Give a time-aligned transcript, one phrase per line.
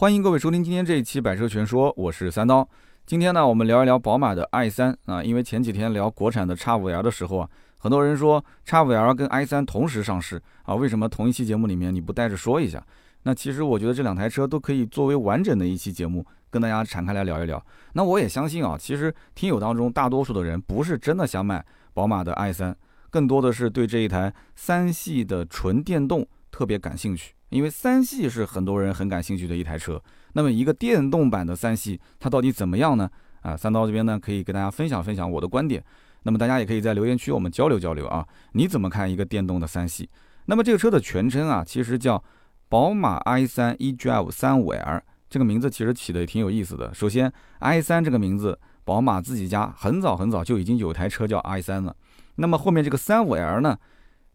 [0.00, 2.66] 欢迎各位收听今天这一期《百车全说》，我是三刀。
[3.04, 12.82] 今天呢，我们聊一聊宝马的 i3 啊，因为前几天聊国产的 X5L 的时候啊，很多人说 X5L 跟 i3 同时上市啊，为什么同一期节目里面你不带着说一下？
[13.24, 17.62] 那其实我觉得这两台车都可以作为完整的一期节目跟大家展开来聊一聊。
[17.92, 21.62] 那我也相信啊，其实听友当中大多数的人不是真的想买
[21.92, 22.74] 宝马的 i3，
[23.10, 27.34] 更多的是对这一台三系的纯电动特别感兴趣。
[27.50, 30.00] 因为三系是很多人很感兴趣的一台车，
[30.34, 33.10] 那么一个电动版的三系它到底怎么样呢？
[33.40, 35.82] 啊，三刀这边呢可以跟大家分享分享我的观点，
[36.22, 40.08] 那么大家也可以在留言区我们交流交流啊，你怎么看一个电动的三系？
[40.44, 42.22] 那么这个车的全称啊，其实叫
[42.68, 46.94] 宝马 i3 eDrive 35L，这个名字其实起的也挺有意思的。
[46.94, 51.96] 首先，i3 这个名字，宝马自己家很早很早就已经有台车叫 i3 了，
[52.36, 53.76] 那么后面这个 35L 呢？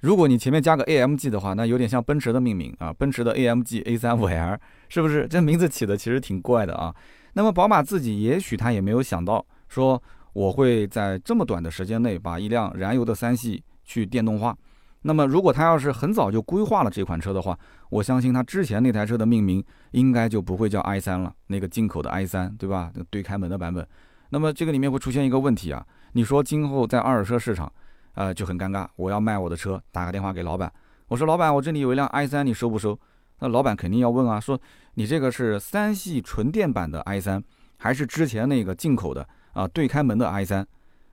[0.06, 4.56] 如果你前面加个 AMG 的话，那有点像奔驰的命名啊，奔驰的 AMG A35L
[4.88, 5.28] 是不是？
[5.28, 6.94] 这名字起的其实挺怪的啊。
[7.34, 10.00] 那么宝马自己也许他也没有想到，说
[10.34, 14.56] 我会在这么短的时间内把一辆燃油的三系去电动化。
[15.02, 17.58] 那么如果他要是很早就规划了这款车的话，
[17.90, 22.92] 我相信他之前那台车的命名应该就不会叫 i3 了，那个进口的 i3，对吧？
[23.10, 23.84] 对开门的版本。
[24.30, 27.74] 那么这个里面会出现一个问题啊，你说今后在二手车市场。
[28.16, 28.88] 呃，就很尴尬。
[28.96, 30.72] 我要卖我的车，打个电话给老板，
[31.08, 33.00] 我说老板，我这里有一辆 i 三你收不收？
[33.40, 34.60] 那老板肯定要问啊，说
[34.94, 37.44] 你这个是三系纯电版的 i 三
[37.78, 40.66] 还是之前那个进口的啊对开门的 i 三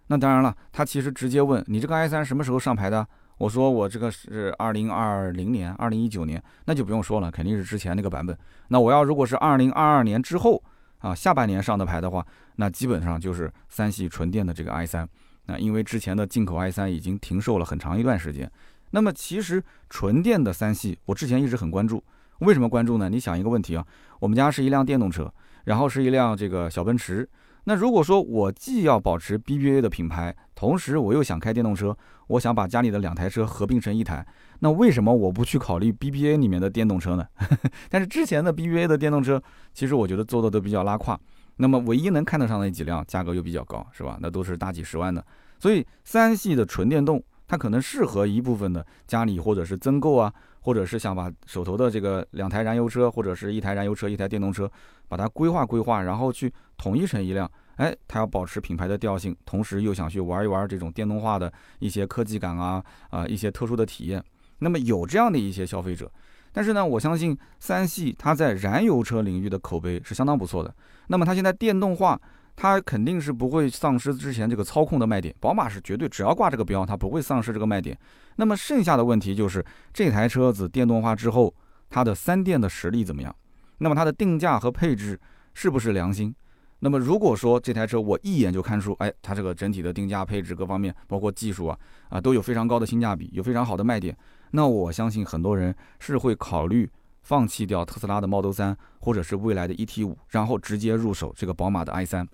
[0.07, 3.07] 那当然了，他其实直接问你这个 i 三什么时候上牌的？
[3.39, 8.39] 我说我这个是二零二零年、二零一九年，那就不用说了，肯定是之前那个版本。
[8.69, 10.63] 那我要如果是二零二二年之后
[10.99, 12.25] 啊下半年上的牌的话，
[12.57, 15.09] 那基本上就是三系纯电的这个 i 三。
[15.47, 18.51] 那因为之前的进口 i3 已经停售了很长一段时间，
[18.91, 22.03] 那么其实纯电的三系，我之前一直很关注。
[22.39, 23.09] 为什么关注呢？
[23.09, 23.87] 你想一个问题啊，
[24.19, 25.33] 我们家是一辆电动车，
[25.65, 27.29] 然后是一辆这个小奔驰。
[27.65, 34.27] 那如果说我既要保持 BBA 的品牌，同时我又想开电动车，我想把家里的两台车合并成一台，
[34.59, 37.25] 那为什么我不去考虑 BBA 里面的电动车呢？
[37.89, 39.41] 但是之前的 BBA 的电动车，
[39.73, 41.19] 其实我觉得做的都比较拉胯。
[41.63, 44.19] 那么唯一能看得上的几辆，价格又比较高，是吧？
[44.21, 45.25] 那都是大几十万的。
[45.61, 54.69] 所以三系的纯电动，它可能适合一部分的家里或者是增购啊，或者是想把手头的这个两台燃油车或者是一台燃油车一台电动车，
[55.07, 57.49] 把它规划规划，然后去统一成一辆。
[57.77, 64.21] 哎，它要保持品牌的调性，同时又想去玩一玩这种电动化的一些科技感啊啊一些特殊的体验。
[64.59, 66.11] 那么有这样的一些消费者。
[66.55, 70.75] 但是呢，我相信三系它在燃油车领域的口碑是相当不错的。
[71.13, 72.19] 那么它现在电动化，
[72.57, 75.35] 它肯定是不会丧失之前这个操控的卖点。
[75.39, 77.95] 宝马是绝对只要挂这个标，它不会丧失这个卖点。
[78.37, 79.63] 那么剩下的问题就是
[79.93, 81.55] 这台车子电动化之后，
[81.91, 83.37] 它的三电的实力怎么样？
[83.77, 85.21] 那么它的定价和配置
[85.53, 86.35] 是不是良心？
[86.79, 94.17] 那么如果说这台车我一眼就看出，哎，它这个整体的定价、配置各方面，包括技术啊啊，都有非常高的性价比，有非常好的卖点。
[94.53, 96.91] 那我相信很多人是会考虑
[97.23, 102.27] 放弃掉特斯拉的 Model 3，或者是未来的 ET5，然后直接入手这个宝马的 i3。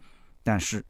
[0.43, 0.84] 但是，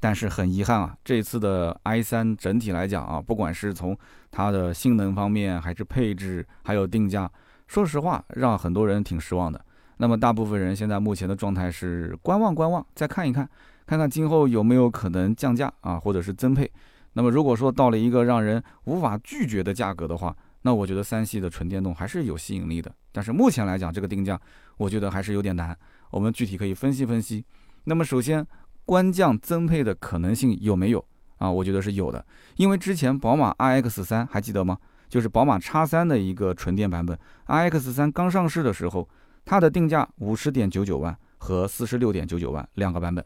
[0.00, 3.96] 但是很遗憾啊，这次的 i3 整体来讲啊，不管是从
[4.30, 7.30] 它的性能方面，还是配置，还有定价，
[7.68, 9.64] 说实话，让很多人挺失望的。
[9.98, 13.48] 那么大部分人现在目前的状态是观望观望，再看一看，
[13.86, 16.68] 看看今后有没有可能降价啊，或者是增配。
[17.12, 20.36] 那么如果说到了一个让人无法拒绝的价格的话，
[20.66, 24.40] 那我觉得三系的纯电动还是有吸引力的，但是目前来讲，这个定价
[24.78, 25.76] 我觉得还是有点难。
[26.10, 27.44] 我们具体可以分析分析。
[27.84, 28.46] 那么首先，
[28.86, 31.04] 官降增配的可能性有没有
[31.36, 31.50] 啊？
[31.50, 32.24] 我觉得是有的，
[32.56, 34.78] 因为之前宝马 iX 三还记得吗？
[35.06, 37.16] 就是宝马 X 三的一个纯电版本
[37.46, 39.06] ，iX 三刚上市的时候，
[39.44, 43.22] 它的定价五十点九九万和四十六点九九万两个版本，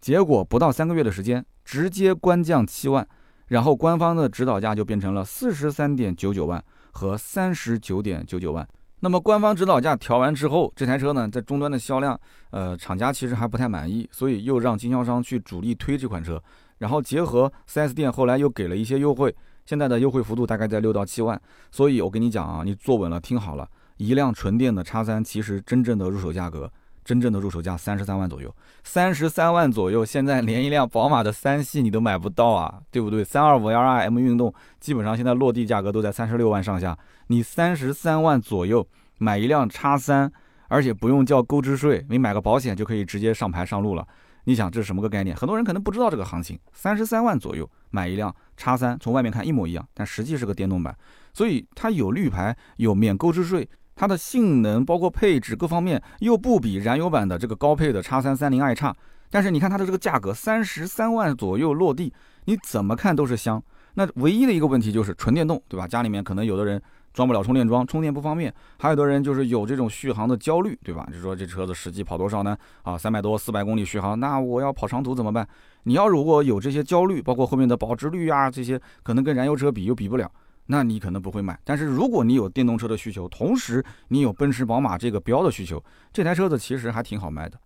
[0.00, 3.06] 结果不到三个月的时间，直接官降七万，
[3.46, 6.62] 然后官方的指导价就变成了四十三点九九万。
[6.92, 8.66] 和三十九点九九万，
[9.00, 12.18] 那么官方指导价调完之后，这台车呢在终端的销量，
[12.50, 16.42] 呃，厂家其实还不太满意，所以又让经销商去主力推这款车，
[16.78, 26.70] 然后结合 4S 店后来又给了一些优惠，现在的优惠幅度大概在六到七万，所以我跟你讲啊，你坐稳了，听好了，一辆纯电的叉三，其实真正的入手价格。
[27.10, 28.54] 真正的入手价三十三万左右，
[28.84, 33.24] 三十三万左右，现在连一辆宝马的三系你都买不到啊，对不对？
[33.24, 36.96] 三二五 L i M 运动基本上现在落地价格都在三十六万上下，
[37.26, 38.86] 你三十三万左右
[39.18, 40.30] 买一辆叉三，
[40.68, 44.06] 而且不用交购置税，你买个保险就可以直接上牌上路了。
[44.44, 45.34] 你想这是什么个概念？
[45.34, 50.96] 很多人可能不知道这个行情，三十三万左右买一辆叉三，从外面看一模一样，但实际是个电动版，
[51.34, 53.68] 所以它有绿牌，有免购置税。
[54.00, 58.96] 它的性能包括配置各方面又不比燃油版的这个高配的叉三三零 i 差，
[59.28, 62.10] 但是你看它的这个价格三十三万左右落地，
[62.46, 63.62] 你怎么看都是香。
[63.92, 65.86] 那唯一的一个问题就是纯电动，对吧？
[65.86, 66.80] 家里面可能有的人
[67.12, 71.06] 装不了充电桩，充电不方便；还有的人就是有这种续航的焦虑，对吧？
[71.12, 72.56] 就说这车子实际跑多少呢？
[72.80, 75.46] 啊，三百多、四百公里续航，那我要跑长途怎么办？
[75.82, 80.32] 你要如果有这些焦虑，包括后面的保值率啊这些，可能跟燃油车比又比不了。
[80.66, 87.58] 那你可能不会买，但是如果你有电动车的需求，同时你有奔驰、宝马这个标的需求，这台车子其实还挺好卖的。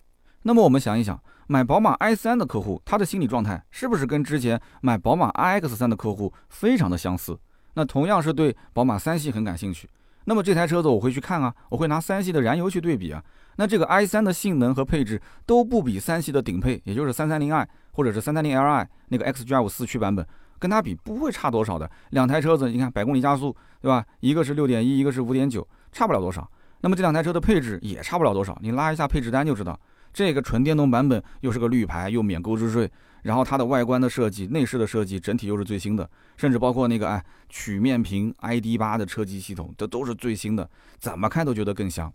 [0.42, 7.38] 那么我们想一想，买宝马 i3 的客户，他的心理状态是不是跟之前买宝马 iX3 的客户非常的相似？
[7.74, 9.88] 那同样是对宝马三系很感兴趣，
[10.24, 13.22] 那么这台车子我会去看啊，我会拿三系的燃油去对比啊。
[13.56, 20.26] 那这个 i3 的性能和配置都不比三系的顶配，也就是 330i 或者是 330li 那个 xDrive 四驱版本。
[20.64, 24.02] 跟它比不会差多少的，两台车子，你看百公里加速，对吧？
[24.20, 26.50] 一个是六点一，一个是五点九，差不了多少。
[26.80, 29.78] 那么这两台车的配置也差不了多少，你拉一下配置单就知道。
[30.10, 32.90] 这个纯电动版本又是个绿牌，又免购置税，
[33.24, 36.08] 然后它的外观的设计、内饰的设计，整体又是最新的，
[36.38, 40.66] 甚至包括那个哎曲面屏 ID 八的车机系统，这都是最新的，
[40.98, 42.10] 怎么看都觉得更香。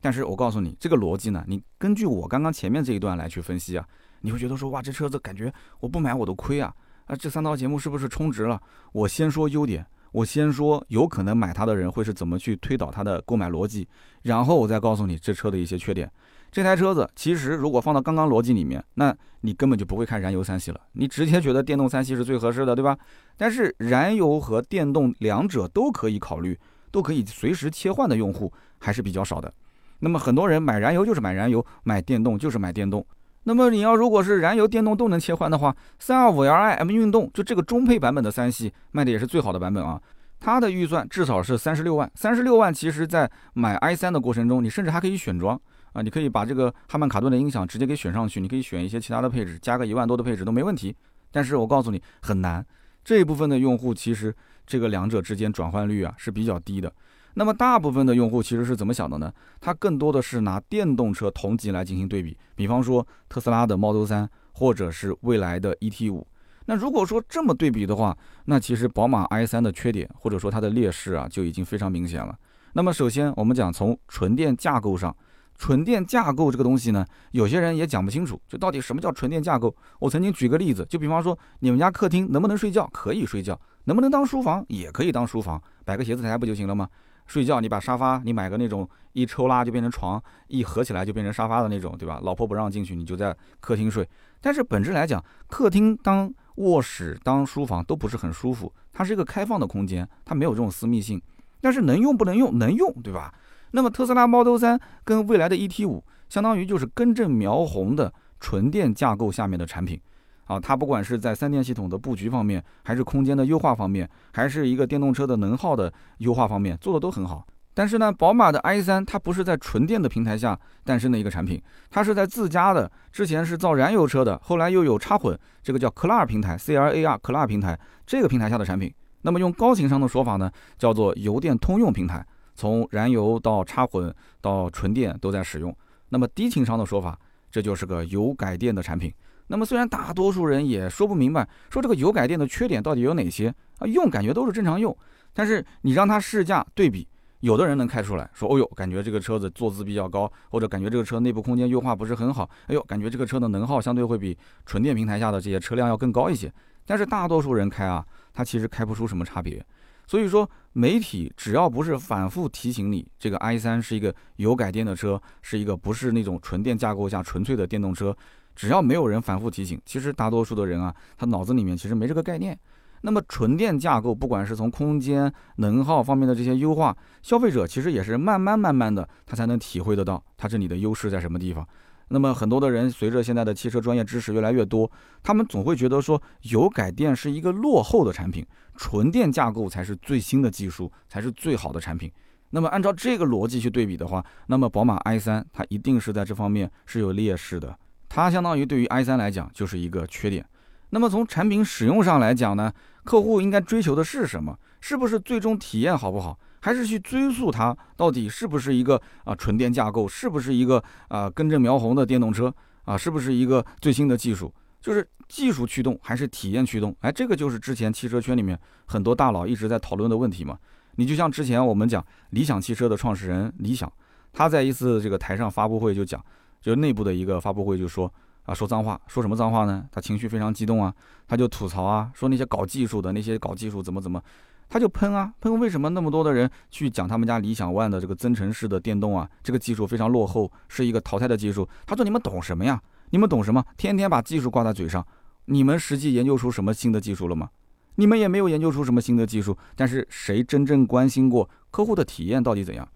[0.00, 3.86] 但是我告诉你，这个逻辑呢，你根据我刚刚前面这一段来去分析啊，
[4.22, 6.74] 你会觉得说哇，这车子感觉我不买我都亏啊。
[7.12, 8.58] 啊，这三套节目是不是充值了？
[8.92, 13.86] 我先说优点，我先说有可能买它的人会是怎么去推导它的购买逻辑，
[14.22, 16.10] 然后我再告诉你这车的一些缺点。
[16.50, 22.96] 这台车子其实如果放到刚刚逻辑里面，那你根本就不会看燃油三系了，你直接觉得电动三系是最合适的，对吧？
[23.36, 26.58] 但是燃油和电动两者都可以考虑，
[26.90, 29.52] 都可以随时切换的用户还是比较少的。
[29.98, 33.06] 那么很多人买燃油就是买燃油，买电动就是买电动。
[33.44, 40.00] 那么你要如果是燃油、电动都能切换的话，三二五 Li M 运动就这个中配版本的三系卖的也是最好的版本啊。
[40.38, 45.60] 它的预算至少是三十六万，三十六万其实在买 i 三的过程中，你甚至还可以选装
[45.92, 50.94] 啊，你可以把这个哈曼卡顿的音响直接给选上去，你可以选一些其他的配置，加个一万多的配置都没问题。
[51.30, 52.64] 但是我告诉你很难，
[53.04, 54.34] 这一部分的用户其实
[54.66, 56.92] 这个两者之间转换率啊是比较低的。
[57.34, 59.32] 那么大部分的用户其实是怎么想的呢？
[59.60, 66.24] 他更多的是拿电动车同级来进行对比，比方说特斯拉的 Model 3，或者是蔚来的 ET5。
[66.66, 72.38] 那如果说这么对比的话，那其实宝马 i3 的缺点或者说它的劣势啊，就已经非常明显了。
[72.74, 75.14] 那么首先我们讲从纯电架构上，
[75.58, 79.74] 纯电架构这个东西呢，有些人也讲不清楚，就到底什么叫纯电架构？
[79.98, 82.88] 我曾经举个例子，就比方说你们家客厅能不能睡觉？
[82.92, 84.64] 可以睡觉，能不能当书房？
[84.68, 86.88] 也可以当书房，摆个写字台不就行了吗？
[87.26, 92.20] 睡觉，你把沙发，你买个那种一抽拉就变成床，一合起来就变成沙发的那种，对吧？
[92.22, 94.08] 老婆不让进去，你就在客厅睡。
[94.40, 101.20] 但是本质来讲，客厅当卧室当书房都不是很舒服，它是一个开放的空间，它没有这种私密性。
[101.60, 102.58] 但是能用不能用？
[102.58, 103.32] 能用，对吧？
[103.70, 110.00] 那么特斯拉 Model 3跟未来的 ET5，相当于就是根正苗红的纯电架构下面的产品。
[110.44, 117.46] 啊，它不管是在三电系统的布局方面，还是空间的优化方面，还是一个电动车的能耗的优化方面，做的都很好。
[117.74, 128.92] 但是呢，宝马的 i3 它不是在纯电的平台下诞生的一个产品，它是在自家的，之前是造燃油车的，后来又有插混，这个叫 CLAR 平台，C L A R CLAR 平台这个平台下的产品。
[129.22, 135.74] 那么用高情商的说法呢，叫做油电通用平台，从燃油到插混到纯电都在使用。
[136.10, 137.18] 那么低情商的说法，
[137.50, 139.10] 这就是个油改电的产品。
[139.48, 143.86] 那么虽然大多数人也说不明白，说这个油改电的缺点到底有哪些啊？
[143.86, 144.96] 用感觉都是正常用，
[145.32, 147.06] 但是你让他试驾对比，
[147.40, 156.52] 有的人能开出来说，哦呦，感觉这个车子坐姿比较高，或者感觉这个车内部空间优化不是很好，哎呦，感觉这个车的能耗相对会比纯电平台下的这些车辆要更高一些。
[156.86, 159.64] 但是大多数人开啊，他其实开不出什么差别。
[160.04, 168.14] 所以说，媒体只要不是反复提醒你，这个 i 三是一个油改电的车，是一个不是那种纯电架构下纯粹的电动车。
[168.54, 172.58] 只要没有人反复提醒，其实大多数的人啊，他脑子里面其实没这个概念。
[173.04, 181.66] 那么纯电架构，不管是从空间、能耗方面的这些优化，消费者其实也是慢慢慢慢的，他才能体会得到它这里的优势在什么地方。
[182.08, 184.88] 那么很多的人随着现在的汽车专业知识越来越多，
[185.22, 192.12] 他们总会觉得说油改电是一个落后的产品，纯电架构才是最新的技术，才是最好的产品。
[192.50, 197.76] 那么按照这个逻辑去对比的话，那么宝马 i3 它一定是在这方面是有劣势的。
[198.14, 200.44] 它相当于对于 i 三来讲就是一个缺点。
[200.90, 202.70] 那么从产品使用上来讲呢，
[203.04, 204.54] 客户应该追求的是什么？
[204.82, 206.38] 是不是最终体验好不好？
[206.60, 210.06] 还是去追溯它到底是不是一个啊纯电架构？
[210.06, 212.54] 是不是一个啊根正苗红的电动车？
[212.84, 214.52] 啊是不是一个最新的技术？
[214.78, 216.94] 就是技术驱动还是体验驱动？
[217.00, 220.58] 哎，这个就是之前汽车圈里面很多大佬一直在讨论的问题嘛。
[220.96, 223.90] 你就像之前我们讲理想汽车的创始人李想，
[224.34, 226.22] 他在一次这个台上发布会就讲，
[226.62, 228.10] 就内部的一个发布会就说
[228.44, 229.84] 啊说脏话，说什么脏话呢？
[229.92, 230.94] 他情绪非常激动啊，
[231.28, 234.22] 他就吐槽啊，说那些搞技术的那些搞技术怎么怎么。
[234.68, 239.28] 他就喷啊喷，为什么那么多的人去讲他们家理想 ONE 的这个增程式的电动啊？
[239.42, 241.68] 这个技术非常落后，是一个淘汰的技术。
[241.84, 242.80] 他说你们懂什么呀？
[243.10, 243.62] 你们懂什么？
[243.76, 245.06] 天天把技术挂在嘴上，
[245.44, 247.50] 你们实际研究出什么新的技术了吗？
[247.96, 249.54] 你们也没有研究出什么新的技术。
[249.76, 252.88] 但是谁真正关心过客户的体验到底怎样？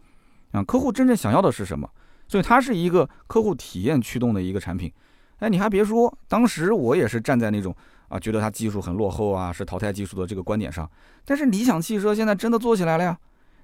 [0.52, 1.86] 啊，客户真正想要的是什么？
[2.28, 4.92] 所以它是一个客户体验驱动的一个产品。
[5.38, 7.74] 哎，你还别说，当时我也是站在那种。
[8.08, 10.88] 啊，觉得它技术很落后啊，是淘汰技术的这个观点上，
[11.24, 13.18] 但是理想汽车现在真的做起来了呀，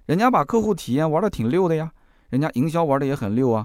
[0.06, 1.92] 人家把客户体验玩的挺溜的呀，
[2.30, 3.64] 人家营销玩的也很溜啊，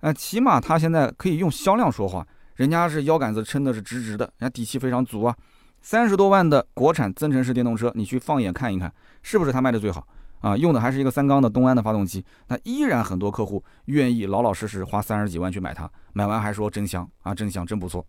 [0.00, 5.36] 呃，起码他现在可以用销量说话，人家是腰杆子撑的是直直的，人家底气非常足啊，
[5.82, 8.90] 三十多万的国产增程式电动车，你去放眼看一看，
[9.22, 10.08] 是不是他卖的最好
[10.44, 10.54] 啊？
[10.56, 18.06] 用的还是一个三缸的东安的发动机，那依然很多客户愿意老老实实花三十几万去买它，买完还说真香啊，真香，真不错。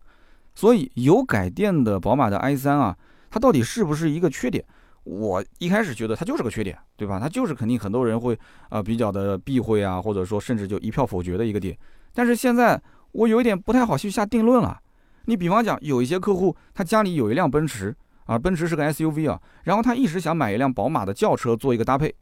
[0.54, 2.98] 所以有改电的宝马的 i3 啊，
[3.32, 4.64] 它到底是不是一个缺点？
[5.06, 7.20] 我一开始觉得它就是个缺点，对吧？
[7.20, 8.38] 它就是肯定很多人会
[8.70, 11.78] 啊比较的避讳啊，或者说甚至就一票否决的一个点。
[12.14, 14.80] 但是现在我有一点不太好去下定论了。
[15.26, 22.14] 你比方讲，有一些客户他家里有一辆奔驰啊，奔驰是个 SUV 啊，然后他一直想买一辆宝马的轿车做一个搭配。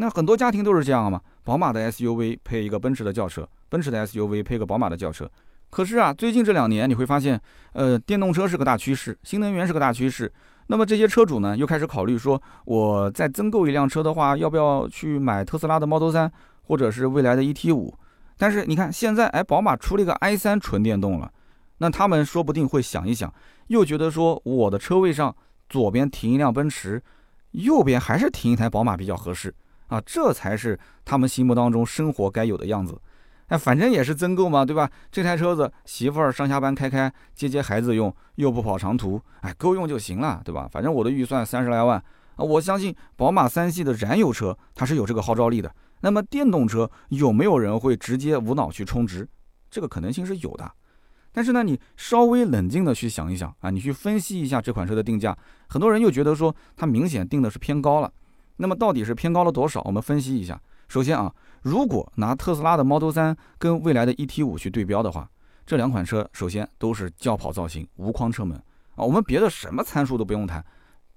[0.00, 5.28] 那很多家庭都是这样嘛，宝马的 SUV 配一个奔驰的轿车，奔驰的 SUV 配个宝马的轿车。
[5.70, 7.38] 可是啊，最近这两年你会发现，
[7.72, 10.32] 呃，电动车是个大趋势，新能源是个大趋势。
[10.68, 16.30] 那么这些车主呢，又开始考虑说，我再增购一辆车的话，要不要去买特斯拉的 Model 3，
[16.62, 17.92] 或者是未来的 ET5？
[18.36, 21.28] 但是你看现在，哎，宝马出了一个 i3 纯电动了，
[21.78, 23.32] 那他们说不定会想一想，
[23.66, 25.34] 又觉得说，我的车位上
[25.68, 27.02] 左边停一辆奔驰，
[27.50, 29.52] 右边还是停一台宝马比较合适
[29.88, 32.98] 啊，这才是他们心目当中生活该有的样子。
[33.48, 34.90] 哎，反正也是增购嘛，对吧？
[35.10, 40.68] 这台车子媳妇儿上下班开开，接接孩子用，又不跑长途，哎，够用就行了，对吧？
[40.70, 41.96] 反正我的预算三十来万
[42.36, 45.74] 啊，我相信宝马三系的燃油车它是有这个号召力的。
[46.02, 49.26] 那么电动车有没有人会直接无脑去充值？
[49.70, 50.70] 这个可能性是有的。
[51.32, 55.34] 但是呢，你稍微冷静的去想一想啊，你去分析一下这款车的定价，
[55.68, 58.12] 很多人又觉得说它明显定的是偏高了。
[58.58, 59.80] 那么到底是偏高了多少？
[59.84, 60.60] 我们分析一下。
[60.88, 61.30] 首先啊，
[61.62, 65.28] 如果拿特斯拉的 Model 3跟未来的 ET5 去对标的话，
[65.66, 68.56] 这两款车首先都是轿跑造型、无框车门
[68.94, 69.04] 啊。
[69.04, 70.64] 我们别的什么参数都不用谈，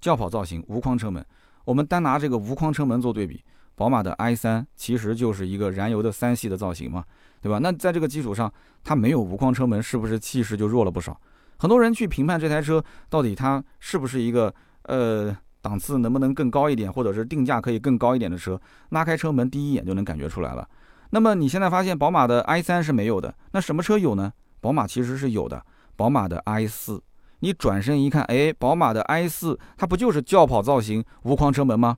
[0.00, 1.24] 轿跑造型、无框车门。
[1.64, 3.42] 我们单拿这个无框车门做对比，
[3.74, 7.02] 宝马的 i3 其实就是一个燃油的三系的造型嘛，
[7.40, 7.58] 对吧？
[7.58, 8.52] 那在这个基础上，
[8.84, 11.18] 它没有无框车门，是不是气势就弱了不少？
[11.56, 15.34] 很多人去评判这台车到底它是不是一个呃。
[15.62, 20.68] 档次能不能更高一点，或者是定价可以更高一点的车，拉开车门第一眼就能感觉出来了。
[21.10, 24.32] 那么你现在发现宝马的 i3 是没有的，那什么车有呢？
[24.60, 25.64] 宝马其实是有的，
[25.96, 27.00] 宝马的 i4。
[27.40, 31.96] 你转身一看，哎，宝马的 i4 它不就是轿跑造型无框车门吗？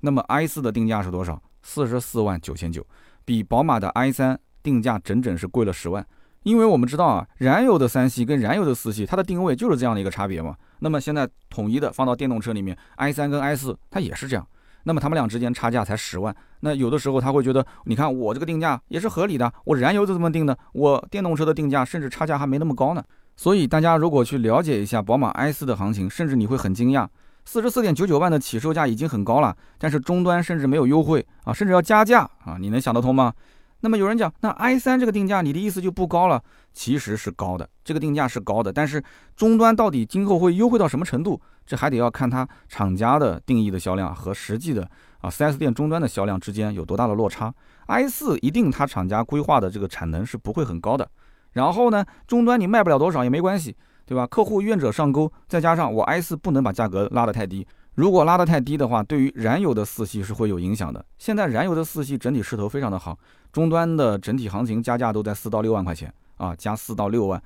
[0.00, 1.42] 那么 i4 的定价是多少？
[1.62, 2.86] 四十四万九千九，
[3.24, 6.06] 比宝马的 i3 定价整整是贵了十万。
[6.42, 10.56] 因为我们知道啊，燃油的三系跟燃油的四系，它的定位就是这样的一个差别嘛。
[10.80, 14.46] 那么现在统一的放到电动车里面，i 三跟 i 四它也是这样。
[14.84, 23.02] 那么他们俩之间差价才十万，那有的时候他会觉得，你看我这个定价也是合理的，我燃油就这么定的，我电动车的定价甚至差价还没那么高呢。
[23.36, 27.08] 所以大家如果去了解一下宝马 i 四的行情，甚至你会很惊讶，
[27.44, 33.34] 四十四点九九万的起售价已经很高了，但是终端甚至没有优惠啊，甚至要加价啊，你能想得通吗？
[33.80, 36.42] 那么有人讲，那 i 三这个定价，你的意思就不高了？
[36.72, 39.02] 其实是高的，这个定价是高的，但是
[39.36, 41.40] 终端到底今后会优惠到什么程度？
[41.64, 44.88] 这还得要看它厂家的定义的销量和实际的
[45.20, 47.52] 啊 4S 店终端的销量之间有多大的落差。
[47.86, 51.08] i 四一定它厂家规划的这个产能是不会很高的，
[51.52, 54.26] 然后呢，终端你卖不了多少也没关系，对吧？
[54.26, 57.66] 客户愿者上钩，再加上我 i 四不能把价格拉得太低。
[57.96, 61.02] 如果拉得太低的话，对于燃油的四系是会有影响的。
[61.16, 63.18] 现在燃油的四系整体势头非常的好，
[63.50, 67.42] 终端的整体行情加价都在四到六万块钱啊，加四到六万。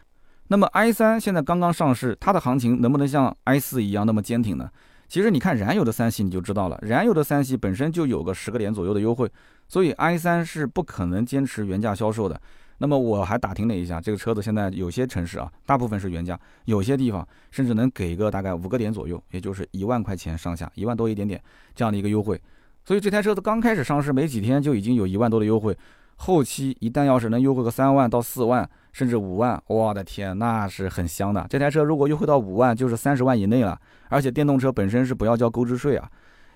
[0.49, 4.69] 那么 i 三现在刚刚上市，它的行情能不能像 i 四一样那么坚挺呢？
[5.07, 9.31] 其实你看燃油的三系你就知道了，燃油的三系本身就有个十个点左右的优惠，
[9.69, 12.41] 所以 i 三是不可能坚持原价销售的。
[12.83, 21.39] 那么我还打听了一下，这个车子现在有些城市啊，大部分是原价，有些地方甚至能给个大概五个点左右，也就是一万块钱上下，一万多一点点
[21.75, 22.41] 这样的一个优惠。
[22.83, 25.77] 所以这台车子刚开始上市没几天就已经有一万多的优惠，
[26.17, 31.47] 后期一旦要是能优惠个三万到四万，甚至五万，我的天，那是很香的。
[31.51, 36.11] 这台车如果优惠到五万，就是三十万以内了，而且电动车本身是不要交购置税啊。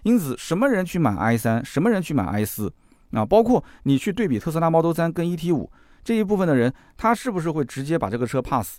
[0.05, 2.73] 因此，什么人去买 i 三，什么人去买 i 四
[3.13, 3.25] 啊？
[3.25, 5.71] 包括你去对比特斯拉 Model 三跟 ET 五
[6.05, 8.79] 这一部分的人，他是不是会直接把这个车 pass？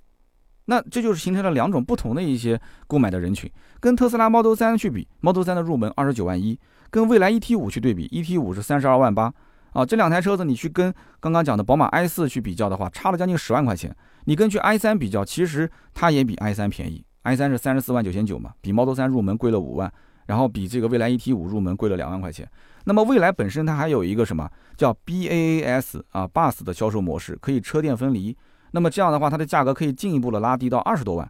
[0.67, 3.51] 那这就是形成了两种不同的一些购买的人群。
[3.79, 9.34] 跟特斯拉 Model 3去比，Model 3的入门二十九万一，跟蔚来 ET 五去对比，ET 五是三十二万八
[9.74, 9.86] 啊。
[9.86, 13.96] 这两台车子你去跟刚刚讲的宝马 i 四去比较的话，差了将近十万块钱。
[14.25, 19.91] 你根据 i 三比较，其实它也比 i 三便宜，i 三是三十四万九千九嘛，比 Model 3入门贵了五万。
[20.25, 22.50] 然后比这个蔚来 ET 五入门贵了两万块钱。
[22.86, 28.36] 那么蔚来本身它还有一个什么叫 BAAS 啊 Bus 的销售模式，可以车电分离。
[28.72, 31.30] 那么这样的话，它的价格可以进一步的拉低到二十多万。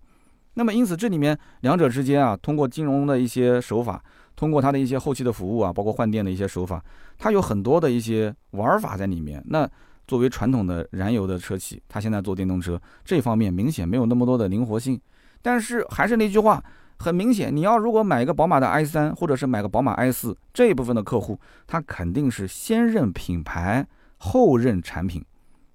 [0.56, 4.04] 那么因此这里面两者之间啊，通过金融的一些手法，
[4.36, 6.84] 通过它的一些后期的服务啊，包括换电的一些手法，
[7.18, 9.44] 它有很多的一些玩法在里面。
[9.48, 9.70] 那
[10.08, 15.00] 作为传统的燃油的车企，它现在做电动车这方面明显没有那么多的灵活性。
[15.42, 16.62] 但是还是那句话。
[16.98, 23.86] 很明显，你要如果买一个宝马的 i 三，或者是买个宝马 i 四，这一部分的客户，他肯定是先认品牌，
[24.18, 25.24] 后认产品。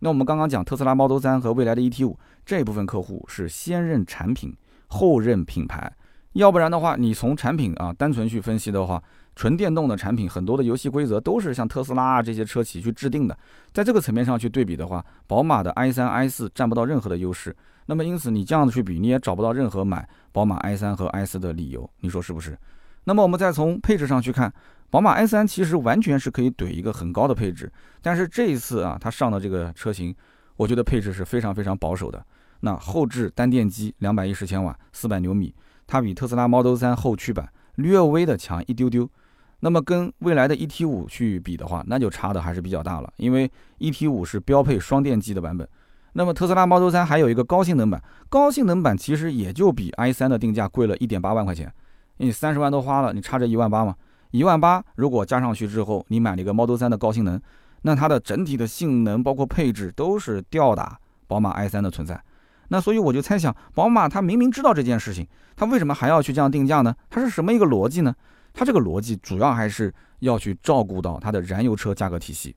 [0.01, 4.57] 那我们刚刚讲特斯拉 Model 3和未来的 ET 五这部分客户是先认产品，
[4.89, 5.93] 后认品牌。
[6.33, 9.03] 要不然的话，你从产品啊单纯去分析的话，
[9.37, 13.37] 纯电动的产品很多的游戏规则都是像特斯拉啊这些车企去制定的。
[13.73, 17.55] 在这个层面上去对比的话，宝马的 i 三、i 四占不到任何的优势。
[17.91, 22.57] 那么因此你这样子去比，你也找不到任何买宝马 i3 和 i4 的理由，你说是不是？
[23.03, 24.53] 那么我们再从配置上去看，
[24.91, 27.69] 宝马 i3 其实完全是可以怼一个很高的配置，
[28.01, 30.15] 但是这一次啊，它上的这个车型，
[30.57, 32.25] 我觉得配置是非常非常保守的。
[32.61, 35.53] 那后置单电机两百一十千瓦，四百牛米，
[35.89, 39.11] 它比特斯拉 Model 3后驱版略微的强一丢丢。
[39.59, 45.69] 那么跟未来的 ET5 去比的话，那就差的还是比较大了，因为 ET5 是标配双电机的版本。
[46.13, 51.73] 那么特斯拉 Model 3还有一个高性能版，高性能版其实也就比 i3 的定价贵了一点八万块钱，
[52.17, 53.95] 你三十万都花了，你差这一万八嘛？
[54.33, 57.41] 一万八如果加上去之后，你买了一个 Model 3的高性能，
[57.83, 62.21] 那它的整体的性能包括配置都是吊打宝马 i3 的存在。
[62.69, 65.27] 那所以我就猜想，宝马它明明知道这件事情，
[65.57, 66.95] 它为什么还要去这样定价呢？
[67.09, 68.15] 它是什么一个逻辑呢？
[68.53, 72.55] 它这个逻辑主要还是要去照顾到它的燃油车价格体系。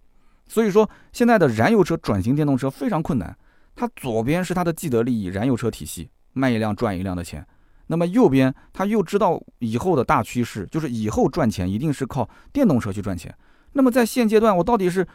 [0.48, 3.36] 所以说，现在的燃油车转型电动车非常困难。
[3.76, 7.46] 它左边是它的既得利益，燃油车体系卖一辆赚一辆的钱，
[7.88, 13.36] 那么右边他又知道以后的大趋势，就是以后赚钱一定是靠电动车去赚钱。
[13.74, 15.08] 那么在现阶段，我到底是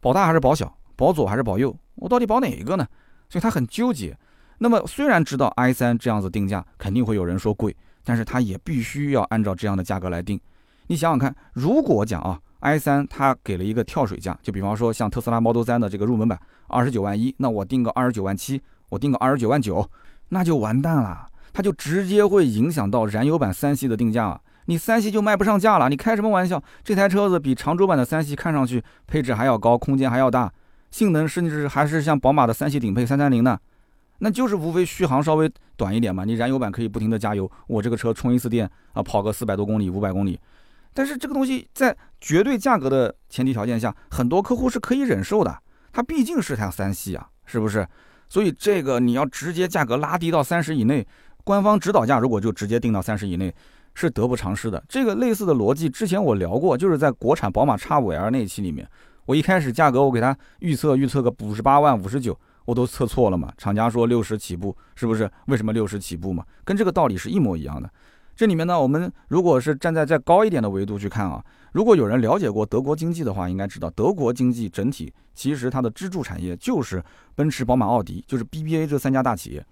[0.00, 1.76] 保大还是保小，保左还是保右？
[1.96, 2.86] 我到底保哪一个呢？
[3.28, 4.16] 所以他很纠结。
[4.58, 10.40] 那么虽然知道 i 三这样子定价肯定会有人说贵，但是他也必须要按照这样的价格来定。
[10.86, 12.40] 你想想看，如果讲啊。
[12.60, 16.36] i 三它给了一个跳水价，就比方说像特斯拉 Model 三的这个入门版
[16.68, 19.90] 二十九万一，那我定个二十九万七，我定个二十九万九，
[20.28, 25.88] 那就完蛋了，它就直接会影响到燃油版三系的定价了，你三系就卖不上价了。
[25.88, 26.62] 你开什么玩笑？
[26.84, 30.52] 这台车子比长轴版的三系看上去配置还要高，空间还要大，
[30.90, 33.58] 性能甚至还是像宝马的三系顶配三三零呢，
[34.18, 36.24] 那就是无非续航稍微短一点嘛。
[36.24, 40.38] 你燃油版可以不停的加油，我这个车充一次电啊，跑个四百多公里、五百公里。
[40.92, 45.58] 但是这个东西在绝对价格的前提条件下，很多客户是可以忍受的。
[45.98, 47.84] 它毕竟是台三系啊，是不是？
[48.28, 51.04] 所以这个你要直接价格拉低到三十以内，
[51.42, 53.52] 官方指导价如果就直接定到三十以内，
[53.94, 54.80] 是得不偿失的。
[54.88, 58.88] 这个类似的逻辑之前我聊过，就是在国产宝马 X5L 那一期里面，
[59.26, 63.52] 我一开始价格我给它预测预测个五十八万、五十九，我都测错了嘛。
[63.58, 65.28] 厂家说六十起步，是不是？
[65.48, 66.44] 为什么六十起步嘛？
[66.64, 67.90] 跟这个道理是一模一样的。
[68.36, 77.02] 这里面呢，我们如果是站在再高一点的维度去看啊，如果有人了解过德国经济的话，应该知道德国经济整体其实它的支柱产业就是
[77.34, 79.64] 奔驰、宝马、奥迪，就是 BBA 这三家大企业。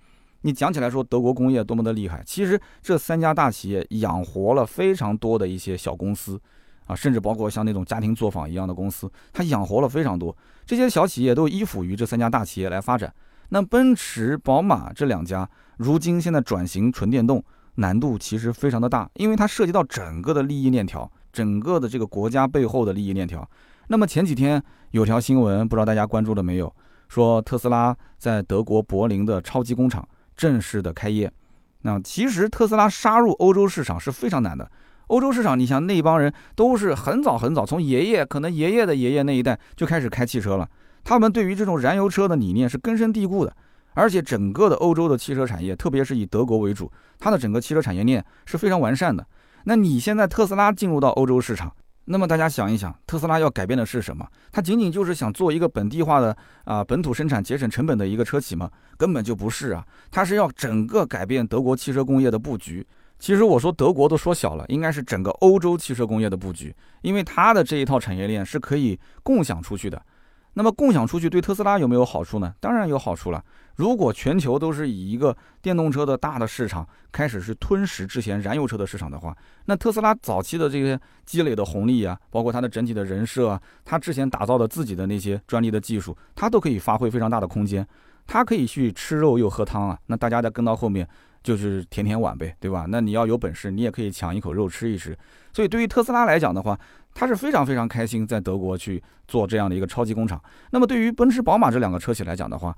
[0.42, 6.40] 你讲起来说德国工业多么的厉害，其实这三家大企业养活了非常多的一些小公司
[6.86, 13.12] 啊，甚至包括像那种家庭作坊一样的公司，它养活了非常多这些小企业都依附于这三家大企业来发展。
[13.48, 17.42] 那奔驰、宝马这两家如今现在转型纯电动。
[17.78, 23.46] 难度其实非常的大，因为它涉及到整个的利益链条，整个的这个国家背后的利益链条。
[23.88, 26.74] 那么前几天有条新闻，不知道大家关注了没有？
[27.10, 31.30] 说特斯拉在德国柏林的超级工厂正式的开业。
[31.82, 34.66] 那其实特斯拉杀入欧洲市场是非常难的。
[35.08, 40.66] 欧洲市场，你像那帮人都是很早很早，从爷爷可能爷爷的爷爷那一代就开始开汽车了，
[41.04, 43.54] 他们对于这种燃油车的理念是根深蒂固的。
[43.92, 49.26] 而且整个的欧洲的汽车产业，特别是以德国为主，它的整个汽车产业链是非常完善的。
[49.68, 51.74] 那你现在特斯拉进入到欧洲市场，
[52.04, 54.24] 那么大家想一想，特斯拉要改变的是什么？
[54.52, 58.70] 它仅仅就是想做一个本地化的啊本土生产、节省成本的一个车企吗？
[58.96, 62.86] 根本就不是啊，它是要整个改变德国汽车工业的布局，
[63.18, 70.00] 其实我说德国都说小了，应该是整个欧洲汽车工业的布局，因为它的这一套产业链是可以共享出去的。
[70.58, 72.54] 那么共享出去对特斯拉有没有好处呢？
[72.60, 73.44] 当然有好处了。
[73.74, 87.86] 如果全球都是以一个电动车的大的市场开始是吞噬之前燃油车的市场的话，那特斯拉早期的这些积累的红利啊，包括它的整体的人设啊，它之前打造的自己的那些专利的技术，它都可以发挥非常大的空间。
[88.26, 91.06] 它可以去吃肉又喝汤啊，那大家再跟到后面
[91.46, 92.86] 就是舔舔碗呗，对吧？
[92.88, 95.16] 那你要有本事，你也可以抢一口肉吃一吃。
[95.52, 96.76] 所以对于特斯拉来讲的话，
[97.14, 100.42] 他是非常非常开心在德国去做这样的一个超级工厂。
[100.72, 102.76] 那么对于奔驰、宝马这两个车企来讲的话，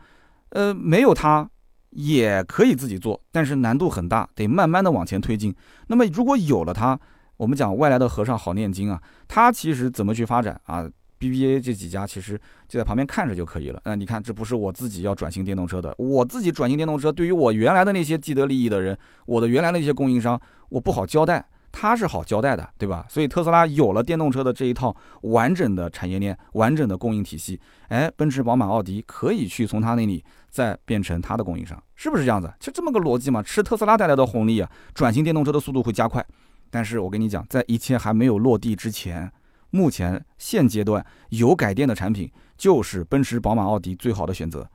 [0.51, 1.49] 呃，没有它
[1.93, 5.55] 也可以自己做，但是难度很大，得慢慢的往前推进。
[5.87, 7.01] 那么如果有了它，
[7.39, 10.87] 我们讲外来的和尚好念经啊，它其实怎么去发展啊
[11.19, 13.81] ？BBA 这几家其实就在旁边看着就可以了。
[13.85, 21.47] 那你看，这不是我自己要转型电动车的，我自己转型电动车，对于我原来的那些既得利益的人，我的原来的一些供应商，我不好交代。
[21.71, 23.05] 他是好交代的，对吧？
[23.11, 32.51] 所以特斯拉有了电动车的这一套完整的产业链、完整的供应体系，哎，奔驰、宝马、奥迪可以去从他那里再变成他的供应商，是不是这样子？
[32.59, 33.43] 就这么个逻辑嘛？
[33.43, 36.25] 吃特斯拉带来的红利啊，转型电动车的速度会加快。
[36.71, 39.31] 但是我跟你讲，在一切还没有落地之前，
[39.71, 44.69] 目前现阶段有改电的产品就是奔驰、宝马、奥迪最好的选择。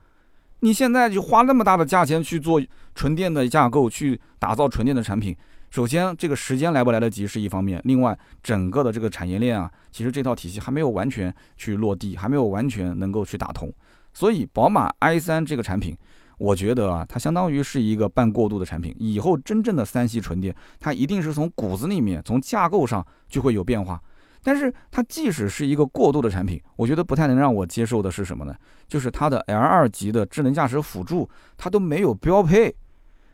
[0.60, 2.62] 你现在就花那么大的价钱去做
[2.94, 5.36] 纯电的架构，去打造纯电的产品。
[5.70, 13.70] 首先，这个时间来不来得及是一方面，另外，整个的这个产业链啊，其实这套体系还没有完全去落地，还没有完全能够去打通。
[14.12, 15.96] 所以，宝马 i3 这个产品，
[16.38, 18.94] 我觉得啊，它相当于是一个半过渡的产品。
[18.98, 24.00] 以后真正的三系纯电，它一定是从骨子里面、从架构上就会有变化。
[24.44, 28.54] 但是，它即使是一个过渡的产品，我觉得不太能让我接受的是什么呢？
[28.86, 32.72] 就是它的 L2 级的智能驾驶辅助，它都没有标配。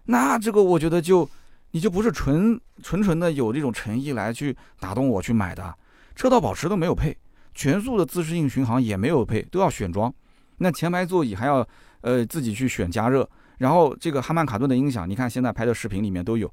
[0.05, 1.29] 那这个，我觉得就。
[1.73, 5.73] 你就不是纯纯纯的有这种诚意来去打动我去买的，
[6.17, 7.17] 车道保持都没有配，
[7.55, 10.13] 全速的自适应巡航也没有配，都要选装。
[10.57, 11.65] 那前排座椅还要
[12.01, 16.53] 呃自己去选加热，然后这个哈曼卡顿的音响，你看现在拍的视频里面都有。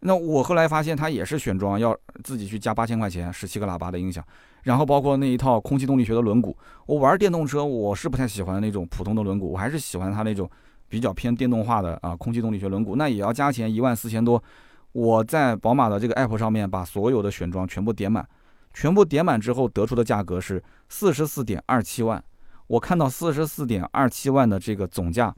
[0.00, 4.24] 那我后来发现它也是选装，要自己去加八千块钱，十七个喇叭的音响，
[4.64, 6.54] 然后包括那一套空气动力学的轮毂。
[6.86, 10.50] 我玩电动车，我是不太喜欢那种普通的轮毂，我还是喜欢它那种。
[10.88, 14.42] 比较偏电动化的啊，空气动力学轮毂，那也要加钱一万四千多。
[14.90, 18.28] 我在宝马的这个 app 上面把所有的选装全部点满，
[18.74, 22.20] 全部点满之后得出的价格是四十四点二七万。
[22.66, 25.32] 我看到四十四点二七万的这个总价，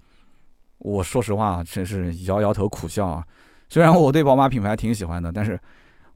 [0.79, 3.23] 我说实话真是摇摇头苦笑啊。
[3.73, 5.59] 虽然我对宝马品牌挺喜欢的，但是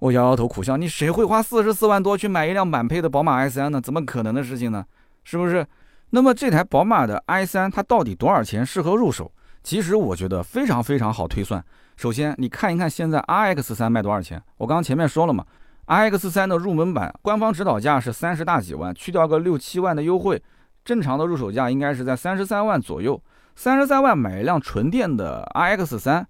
[0.01, 0.77] 我摇摇头苦笑。
[0.77, 3.81] 你谁会花四十四万多去买一辆满配的宝马 i3 呢？
[3.81, 4.85] 怎么可能的事情呢？
[5.25, 5.67] 是不是？
[6.11, 9.33] 那么这台宝马的 i3 它到底多少钱适合入手？
[9.63, 11.65] 其实我觉得非常非常好推算。
[11.97, 14.39] 首先你看一看现在 RX3 卖多少钱？
[14.59, 15.43] 我刚刚前面说了嘛
[15.87, 20.43] ，RX3 的入门版官方指导价是三十大几万，去掉个六七万的优惠，
[20.85, 23.19] 正常的入手价应该是在三十三万左右。
[23.55, 26.23] 三十三万买一辆纯电的 RX3，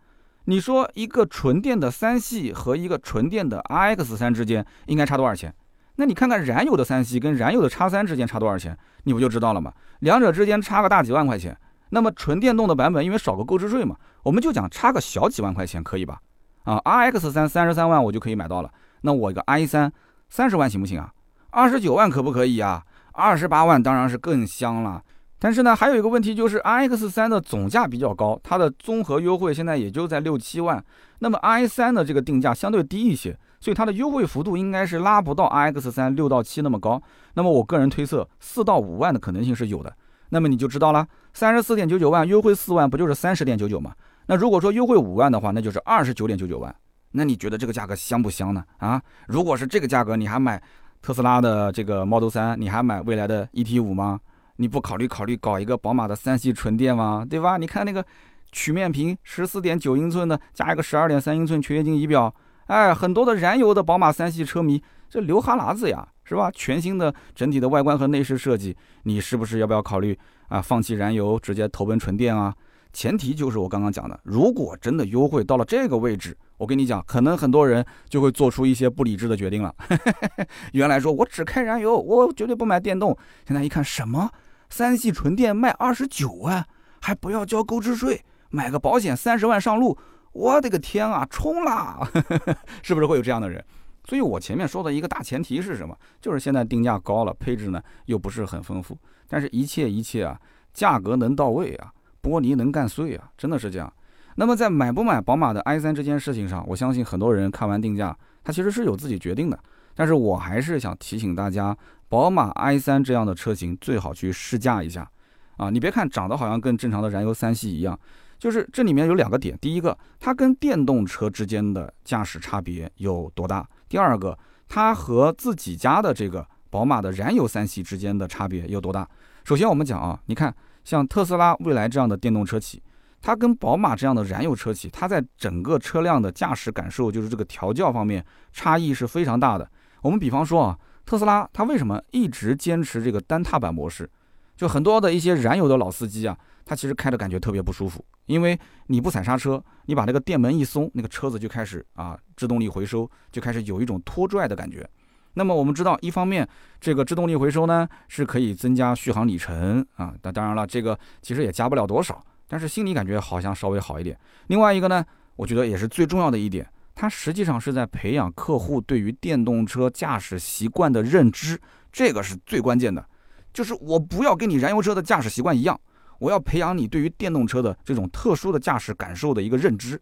[0.46, 5.52] 你说一个纯电的三系和一个纯电的 RX3 之间应该差多少钱？
[5.96, 9.72] 那你看看燃油的三系跟燃油的叉三之间差多少钱，你不就知道了吗？
[10.00, 11.56] 两者之间差个大几万块钱。
[11.90, 16.20] 那么纯电动的版本，因为少个购置税嘛，我们就讲差个小几万块钱可以吧？
[16.64, 18.70] 啊，RX 三三十三万我就可以买到了。
[19.00, 19.92] 那我一个 i 三
[20.28, 21.12] 三十万行不行啊？
[21.50, 22.84] 二十九万可不可以啊？
[23.12, 25.02] 二十八万当然是更香了。
[25.38, 30.82] 但是呢，还有一个问题就是 RX 三的总价比较高，它的综合优惠现在也就在六七万。
[31.18, 33.38] 那么 i 三的这个定价相对低一些。
[33.58, 37.02] 所以它的优惠幅度应该是拉不到 iX 三六到七那么高，
[37.34, 39.92] 那么我个人推测四到五万的可能性是有的。
[40.28, 43.92] 那么你就知道了，三十四点九九万优惠四万，不就是三十点九九吗？
[44.26, 46.72] 那如果说优惠五万的话，那就是二十九点九九万。
[47.12, 48.62] 那你觉得这个价格香不香呢？
[48.76, 50.62] 啊，如果是这个价格，你还买
[51.00, 54.20] 特斯拉的这个 Model 三，你还买未来的 ET 五吗？
[54.56, 57.26] 你不考虑考虑搞一个宝马的三系纯电吗？
[57.28, 57.56] 对吧？
[57.56, 58.04] 你看那个
[58.52, 62.34] 曲面屏十四点九英寸的，加一个十二点三英寸全液晶仪表。
[62.66, 66.50] 哎，很多的燃油的宝马三系车迷，这流哈喇子呀，是吧？
[66.52, 70.60] 全新的整体的外观和内饰设计，你是不是要不要考虑啊？
[70.60, 72.54] 放弃燃油，直接投奔纯电啊？
[72.92, 79.74] 前提就是我刚刚讲的，如果真的优惠到了这个位置，我跟你讲，可能很多人就会做出一些不理智的决定了。
[80.72, 83.16] 原来说我只开燃油，我绝对不买电动，
[83.46, 84.30] 现在一看什么
[84.76, 86.62] 三系纯电卖二十九万，
[87.00, 89.96] 还不要交购置税，买个保险三十万上路。
[90.32, 92.06] 我的个天啊，冲啦！
[92.84, 93.64] 是不是会有这样的人？
[94.04, 95.96] 所以我前面说的一个大前提是什么？
[96.20, 98.94] 就是现在定价高了，配置呢又不是很丰富，
[99.26, 100.38] 但是一切一切啊，
[100.74, 101.90] 价格能到位啊，
[102.22, 103.90] 玻璃能干碎啊，真的是这样。
[104.34, 109.58] 那么在买不买宝马的 i3 这件事情上，我相信很多人看完定价，他其实是有自己决定的。
[109.96, 111.76] 但是我还是想提醒大家，
[112.08, 115.10] 宝马 i3 这样的车型最好去试驾一下
[115.56, 115.70] 啊！
[115.70, 117.98] 你别看长得好像跟正常的燃油三系一样，
[118.38, 129.08] 就是这里面有两个点：第一个，它跟电动车之间的驾驶差别有多大；第二个，它和自己家的这个宝马的燃油三系之间的差别有多大。
[129.44, 130.54] 首先我们讲啊，你看
[130.84, 132.82] 像特斯拉、蔚来这样的电动车企。
[133.22, 139.68] 它跟宝马这样的燃油车企，它在整个车辆的驾驶感受，就是这个调教方面差异是非常大的。
[140.02, 144.08] 我们比方说啊，特斯拉它为什么一直坚持这个单踏板模式？
[144.56, 154.88] 就很多的一些燃油的老司机啊，他其实开的感觉特别不舒服，因为你不踩刹车，你把那个电门一松，那个车子就开始啊制动力回收，就开始有一种拖拽的感觉。
[155.34, 156.48] 那么我们知道，一方面
[156.80, 162.24] 这个制动力回收呢是可以增加续航里程啊，那当然了，这个其实也加不了多少。
[162.48, 164.18] 但是心里感觉好像稍微好一点。
[164.46, 165.04] 另外一个呢，
[165.34, 171.60] 我觉得也是最重要的一点，它实际上是在培养客户对于电动车驾驶习惯的认知，
[171.92, 173.06] 这个是最关键的。
[173.52, 175.78] 就是我不要跟你燃油车的驾驶习惯一样，
[176.18, 180.00] 我要培养你对于电动车的这种特殊的驾驶感受的一个认知。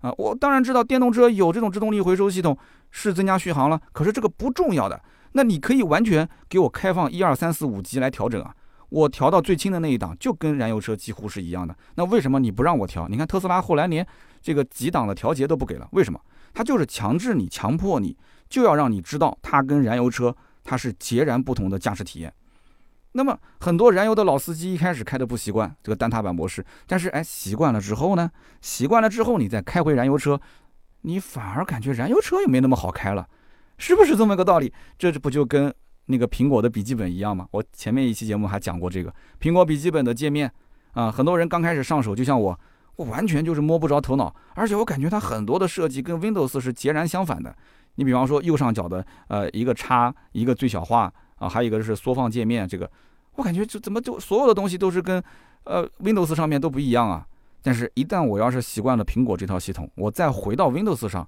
[0.00, 2.56] 啊，我当然知道电动车有这种制动力回收系统
[2.92, 5.00] 是增加续航了，可是这个不重要的。
[5.32, 8.54] 那你可以完全给我开放一二三四五级来调整啊。
[8.90, 11.76] 我调到最轻的那一档，就跟燃油车几乎是一样的。
[11.96, 13.06] 那为什么你不让我调？
[13.08, 14.06] 你看特斯拉后来连
[14.48, 16.18] 这个几档的调节都不给了，为什么？
[16.54, 18.16] 它就是强制你、强迫你，
[18.48, 20.34] 就要让你知道它跟燃油车
[20.64, 22.32] 它是截然不同的驾驶体验。
[23.12, 28.30] 那么很多燃油的老司机一开始开的不习惯这个单踏板模式，但是哎习惯了之后呢？
[28.62, 30.40] 习惯了之后你再开回燃油车，
[31.02, 33.28] 你反而感觉燃油车也没那么好开了，
[33.76, 34.72] 是不是这么个道理？
[34.98, 35.70] 这不就跟？
[36.10, 37.46] 那个苹果的笔记本一样吗？
[37.50, 40.50] 我前面一期节目还讲过这个苹果笔记本的界面
[40.92, 42.58] 啊，很多人刚开始上手，就像我，
[42.98, 47.54] 我完全就是摸不着头脑，而且我感觉它很多的设计跟 Windows 是截然相反的。
[47.94, 52.90] 你比方说右上角的呃一个叉，一个最小化啊，还有一个是缩放界面，这个
[53.36, 55.22] 我感觉这怎么就所有的东西都是跟
[55.62, 57.24] 呃 Windows 上面都不一样啊？
[57.62, 61.26] 但是，一旦我要是习惯了苹果这套系统，我再回到 Windows 上。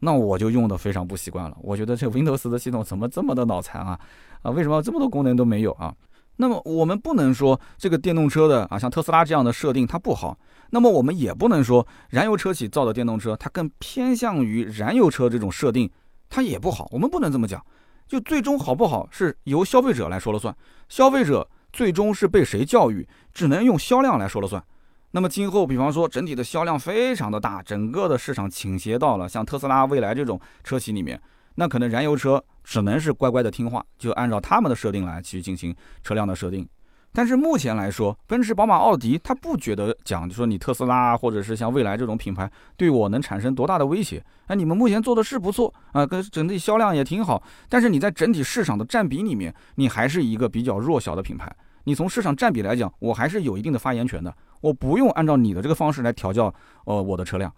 [0.00, 1.56] 那我就用的非常不习惯了。
[1.62, 3.98] 我觉得这 Windows 的系统怎么这么的脑残啊？
[4.42, 5.94] 啊，为什么这么多功能都没有啊？
[6.36, 10.36] 那么我们不能说这个电动车的啊，像特斯拉这样的设定它不好。
[10.70, 15.90] 那么我们也不能说燃油车企造的电动车它更偏向于燃油车这种设定，
[16.28, 16.88] 它也不好。
[16.90, 17.64] 我们不能这么讲。
[18.06, 20.56] 就最终好不好是由消费者来说了算。
[20.88, 24.62] 消费者最终是被谁教育，只能用销量来说了算。
[25.10, 31.20] 那么今后，比方说整体的销量非常的大，整个的市场倾斜到了像特斯拉、蔚来这种车企里面，
[31.56, 35.74] 那可能燃油车只能是乖乖的听话，就按照他们的设定来去进行
[36.04, 36.68] 车辆的设定。
[37.16, 44.22] 但是目前来说，奔驰、宝马、奥迪，他不觉得讲，就说你特斯拉或者是像蔚来这种品牌对我能产生多大的威胁？
[44.48, 51.50] 哎，你们目前做的是不错啊，跟整体销量也挺好，但是你在整体市场的占比里面，你还是一个比较弱小的品牌。
[51.84, 54.30] 你从市场占比来讲，我还是有一定的发言权的。
[54.60, 57.50] 我不用按照你的这个方式来调教，呃，我的车辆。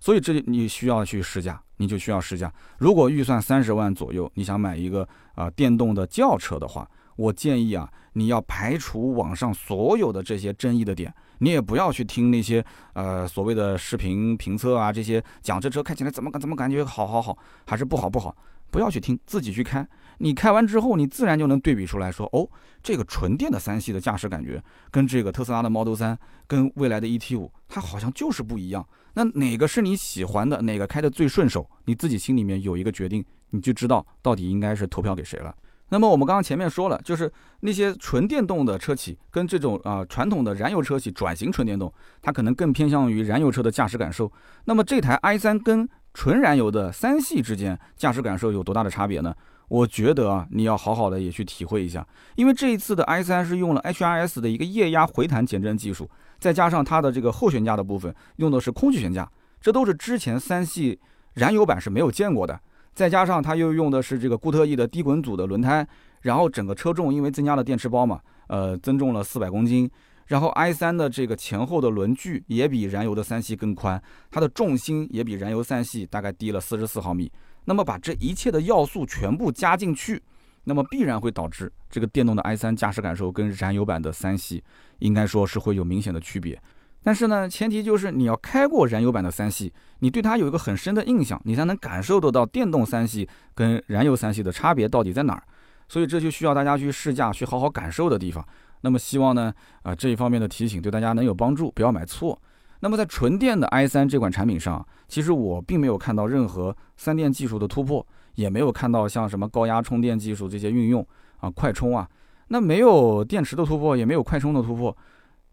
[0.00, 2.50] 所以这你需要去试驾，你就需要试驾。
[2.78, 18.36] 如果预算三十万左右，你想买一个啊电动的轿车的话，我建议啊，你要排除网上所有的这些争议的点，你也不要去听那些呃所谓的视频评测啊，这些讲这车开起来怎么怎么感觉好好好，还是不好不好，
[18.70, 19.86] 不要去听，自己去开。
[20.18, 22.48] 你开完之后，你自然就能对比出来说，哦，
[22.82, 28.86] 这个纯电的三系的驾驶感觉，跟这个特斯拉的 Model 3，跟未来的 ET5，它好像就是不一样。
[29.14, 35.52] 那哪个是你喜欢的，哪个开的最顺手，你自己心里面有一个决定，你就知道到底应该是投票给谁了。
[35.92, 44.32] 那么我们刚刚前面说了，就是那些纯电动的车企跟这种啊传统的燃油车企转型纯电动，它可能更偏向于燃油车的驾驶感受。
[44.64, 49.34] 那么这台 i3 跟纯燃油的三系之间驾驶感受有多大的差别呢？
[49.68, 60.98] 我觉得啊，你要好好的也去体会一下，因为这一次的 i3 是用了 HRS 的一个液压回弹减震技术，再加上它的这个后悬架的部分用的是空气悬架，这都是之前三系
[61.34, 62.58] 燃油版是没有见过的。
[62.94, 65.86] 再加上它又用的是这个固特异的低滚阻的轮胎，
[66.20, 69.90] 然后整个车重因为增加了电池包嘛，呃，增重了四百公斤。
[70.26, 74.00] 然后 i3 的这个前后的轮距也比燃油的三系更宽，
[74.30, 77.30] 它的重心也比燃油三系大概低了四十四毫米。
[77.64, 80.22] 那么把这一切的要素全部加进去，
[80.64, 84.62] 那么必然会导致这个电动的 i3 驾驶感受跟燃油版的三系
[85.00, 86.58] 应该说是会有明显的区别。
[87.02, 95.42] 但是呢，前提就是你要开过燃油版的三系，你对它有一个很深的印象，你才能感受得到电动三系跟燃油三系的差别到底在哪儿。
[95.88, 98.46] 所以这就需要大家去试驾，去好好感受的地方。
[98.82, 102.40] 那么希望呢，啊这一方面的提醒对大家能有帮助，不要买错。
[102.80, 111.06] 那么在纯电的 i3 这款产品上，其实我并没有看到任何三电技术的突破，也没有看到像什么高压充电技术这些运用
[111.38, 112.08] 啊，快充啊，
[112.48, 114.96] 那没有电池的突破，也没有快充的突破，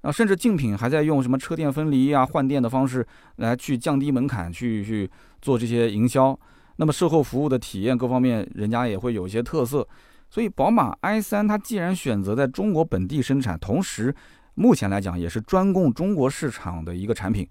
[0.01, 3.05] 啊，甚至竞品还在用什么车电分离啊、换电的方式
[3.37, 5.09] 来去降低门槛，去去
[5.41, 6.37] 做这些营销。
[6.77, 9.85] 那么售后服务的体验各方面，人家也会有一些特色。
[10.29, 14.15] 所以宝马 i3 它既然选择在中国本地生产，同时
[14.53, 17.45] 目前来讲也是专供中国市场的一个产品，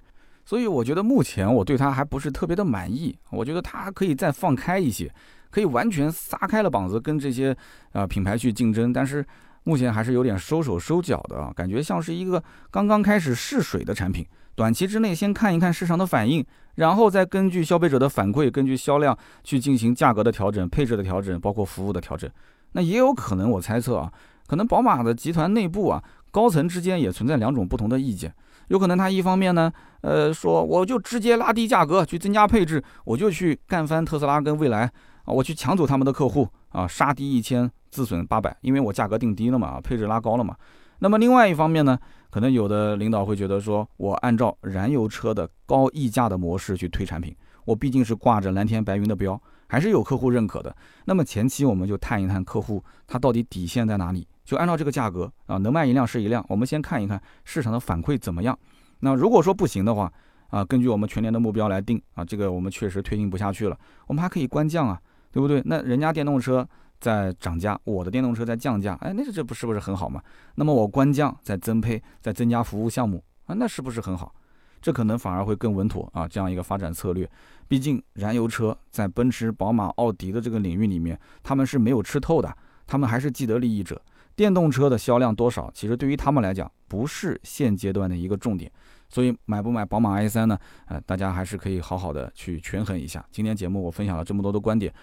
[0.44, 3.14] 所以我觉得目前我对它还不是特别的满意。
[3.30, 5.12] 我觉得它可以再放开一些，
[5.50, 7.54] 可以完全撒开了膀子跟这些
[7.92, 8.92] 呃品牌去竞争。
[8.92, 9.22] 但是
[9.68, 14.26] 目前还是有点收手收脚的啊，感觉像是一个刚刚开始试水的产品。
[14.54, 16.42] 短期之内先看一看市场的反应，
[16.76, 22.30] 然后再根据消费者的反馈，根据销量去进行价格的调整、配置的调整，包括服务的调整。
[22.72, 24.10] 那也有可能，我猜测啊，
[24.46, 26.02] 可能宝马的集团内部啊。
[26.30, 28.32] 高层之间也存在两种不同的意见，
[28.68, 34.82] 有可能他一方面呢，呃，说我就直接拉低价格去增加配置，我就去干翻特斯拉跟蔚来
[35.24, 40.56] 啊，我去抢走他们的客户啊，杀低一千自损八百，因为我价格定低了嘛，配置拉高了嘛。
[41.00, 41.98] 那么另外一方面呢，
[42.30, 50.74] 可能有的领导会觉得说，我按照燃油车的高溢价的模式去推产品，我毕竟是挂着蓝天白云的标，还是有客户认可的。
[51.04, 54.26] 那么前期我们就探一探客户他到底底线在哪里。
[54.44, 56.44] 就按照这个价格啊，能卖一辆是一辆。
[56.48, 58.58] 我们先看一看市场的反馈怎么样。
[59.00, 60.10] 那如果说不行的话
[60.48, 64.98] 啊，根据我们全年的目标来定啊，这个我们确实推进不下去了，我们还可以关降啊，
[65.30, 65.62] 对不对？
[65.66, 66.66] 那人家电动车
[67.00, 70.22] 在涨价，我的电动车在降价，哎，那这这不是不是很好嘛？
[70.54, 74.34] 那么我官降再增配，再增加服务项目啊，那是不是很好？
[74.80, 77.28] 这可能反而会更稳妥啊，这样一个发展策略。
[77.66, 82.56] 毕竟燃油车在奔驰、宝马、奥迪的这个领域里面，他们是没有吃透的，
[82.86, 84.00] 他们还是既得利益者。
[84.36, 88.70] 电动车的销量多少，其实对于他们来讲不是现阶段的一个重点，
[89.08, 90.56] 所以买不买宝马 i3 呢？
[90.86, 93.24] 呃，大家还是可以好好的去权衡一下。
[93.32, 94.94] 今天节目我分享了这么多的观点，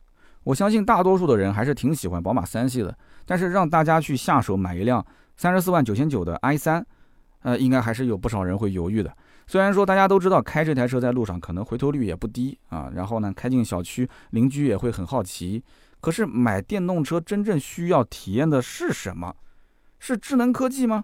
[0.45, 5.05] 我相信大多数的人还是挺喜欢宝马三系的，但是让大家去下手买一辆
[5.35, 6.85] 三十四万九千九的 i 三
[7.41, 9.13] 呃，应该还是有不少人会犹豫的。
[9.47, 15.63] 虽然说大家都知道开这台车在路上可能回头率也不低啊，然后呢开进小区邻居也会很好奇。
[15.99, 19.35] 可是买电动车真正需要体验的是什么？
[19.97, 21.03] 是智能科技吗？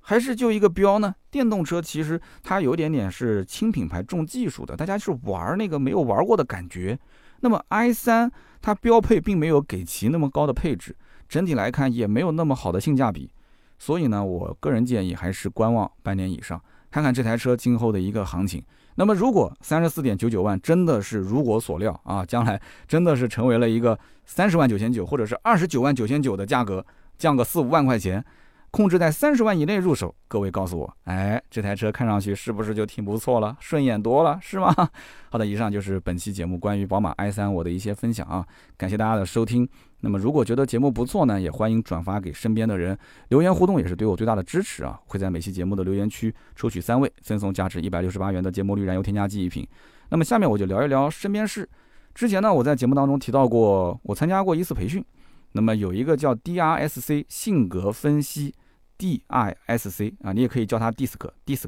[0.00, 1.14] 还是就一个标呢？
[1.30, 6.98] 电动车其实它有点点是轻品牌重技术的，大家是玩那个没有玩过的感觉。
[7.40, 10.94] 那么 i 三它标配并没有给其那么高的配置，
[11.28, 13.30] 整体来看也没有那么好的性价比。
[13.78, 18.62] 所以呢，我个人建议还是观望半年以上，看看这台车今后的一个行情。
[18.96, 26.84] 那么，如果三十四点九九万真的是如我所料啊，将来真的是成为了一个三十万九千九或者是二十九万九千九的价格，
[27.16, 28.24] 降个四五万块钱。
[28.70, 34.72] 控制在三十万以内入手，各位告诉我，哎，这台车看上去是不是就挺不错了，顺眼多了，是吗？
[35.30, 39.68] 好的，以上就是本期节目关于宝马 i3 我的一些分享啊，感谢大家的收听。
[40.00, 42.96] 那么如果觉得节目不错呢，也欢迎转发给身边的人，
[43.28, 45.00] 留言互动也是对我最大的支持啊。
[45.06, 49.66] 会在每期节目的留言区抽取三位，赠送价值一百六十八元的节末绿燃油添加剂一瓶。
[50.10, 51.68] 那么下面我就聊一聊身边事。
[52.14, 55.04] 之前呢，我在节目当中提到过，我参加过一次培训。
[55.52, 58.54] 那么有一个叫 DRSC 性格分析
[58.98, 61.66] ，DISC 啊，你也可以叫它 DISC，DISC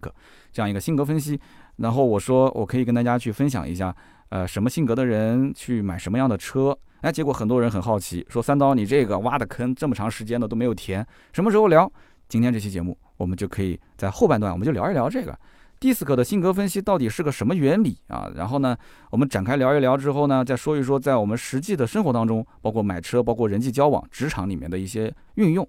[0.53, 1.41] 这样一个性格分析。
[1.77, 3.95] 然后我说我可以跟大家去分享一下，
[4.29, 6.77] 呃，什么性格的人去买什么样的车。
[7.01, 11.91] 哎，结果很多人很好奇，说三刀你这个挖的坑这么长时间了都没有填，什么时候聊？
[12.29, 15.37] 今天这期节目我们就可以在后半段我们就聊一聊这个。
[15.81, 18.31] DISC 的性格分析到底是个什么原理啊？
[18.37, 18.77] 然后呢，
[19.11, 25.67] 我们展开聊一聊之后呢，再说一说在我们实际的生活当中，包括买车、包括人际交往、职场里面的一些运用。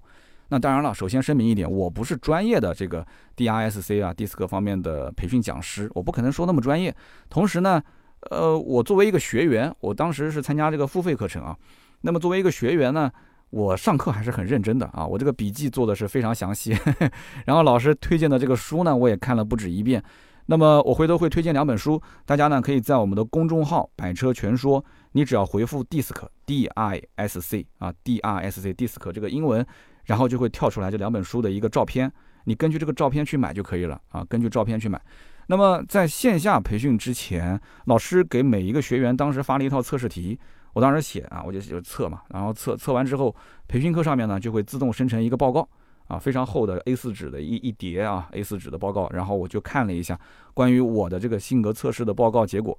[0.50, 6.94] 那当然了，首先声明一点，我不是专业的这个 DRSC 啊 DISC 方面的培训讲师，我不可能说那么专业。
[7.30, 7.82] 同时呢，
[8.30, 11.58] 呃，我作为一个学员，我当时是参加这个付费课程啊。
[12.02, 13.10] 那么作为一个学员呢？
[13.52, 16.76] 我上课还是很认真的啊，我这个笔记做的是非常详细，
[17.46, 20.02] 然后老师推荐的这个书呢，我也看了不止一遍。
[20.48, 24.84] 那么我回头会推荐两本书，大家呢可以在我们的公众号“百车全说”，
[25.14, 26.12] 你只要回复 “disc
[26.46, 29.66] d i s c” 啊，“d i s c disc” 这个英文，
[30.06, 32.12] 然后就会跳出来这两本书的一个照片，
[32.46, 35.00] 你根据这个照片去买就可以了啊，根据照片去买。
[35.48, 40.40] 那么在线下培训之前，老师给每一个学员当时发了一套测试题。
[40.74, 43.36] 我当时写啊，我就就测嘛，然后测测完之后，
[43.68, 45.68] 培训课上面呢就会自动生成一个报告
[46.08, 50.20] 啊，非常厚的 A4 纸的一一叠啊，A4 纸的报告，然后我就看了一下
[50.54, 52.78] 关于我的这个性格测试的报告结果。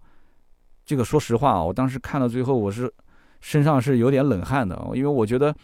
[0.85, 2.93] 这个说实话啊，我当时看到最后，我是
[3.41, 5.55] 身上是有点冷汗的，因为我觉得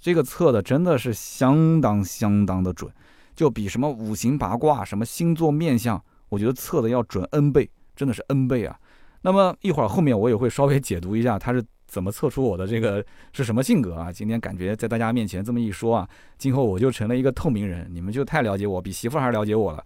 [0.00, 2.90] 这个测的真的是相当相当的准，
[3.34, 8.78] 就比什么五行八卦、什么星座面相，我觉得测的要准 N 倍，真的是 N 倍啊。
[9.22, 14.12] 那么一会儿后面我也会稍微解读一下他是怎么测出我的这个 是什么性格啊。
[14.12, 16.08] 今天感觉在大家面前这么一说啊，
[16.38, 19.84] 今后我就成了一个透明人，你们就太了解我，比媳妇还了解我了。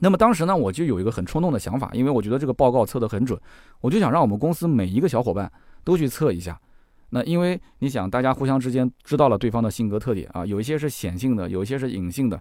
[0.00, 3.40] 那么当时呢，我就有一个很冲动的想法，因为我觉得这个报告测得很准，
[3.80, 5.50] 我就想让我们公司每一个小伙伴
[5.84, 6.60] 都去测一下。
[7.10, 12.38] 那因为你想，大家互相之间知道了对方的性格特点啊，有一些是显性的，有一些是隐性的。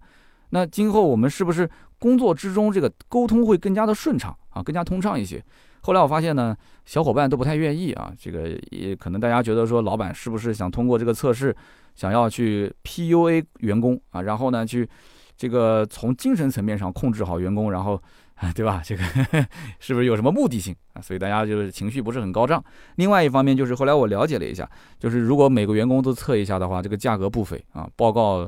[0.49, 5.41] 那今后我们是不是工作之中这个沟通会更加的顺畅啊，更加通畅一些？
[5.85, 6.55] 后来我发现呢，
[6.85, 11.55] 小伙伴都不太愿意啊，这个也可能大家觉得说，老板是不是想通过这个测试，
[11.93, 14.89] 想要去 PUA 员工啊，然后呢去
[15.37, 18.01] 这个从精神层面上控制好员工，然后。
[18.35, 18.81] 啊， 对吧？
[18.83, 19.01] 这个
[19.79, 21.01] 是不是有什么目的性啊？
[21.01, 22.61] 所以大家就是情绪不是很高涨。
[22.95, 24.69] 另外一方面就是后来我了解了一下，
[24.99, 27.89] 就是如果每个员工都测一下的话，这个价格不菲啊。
[27.95, 28.45] 报告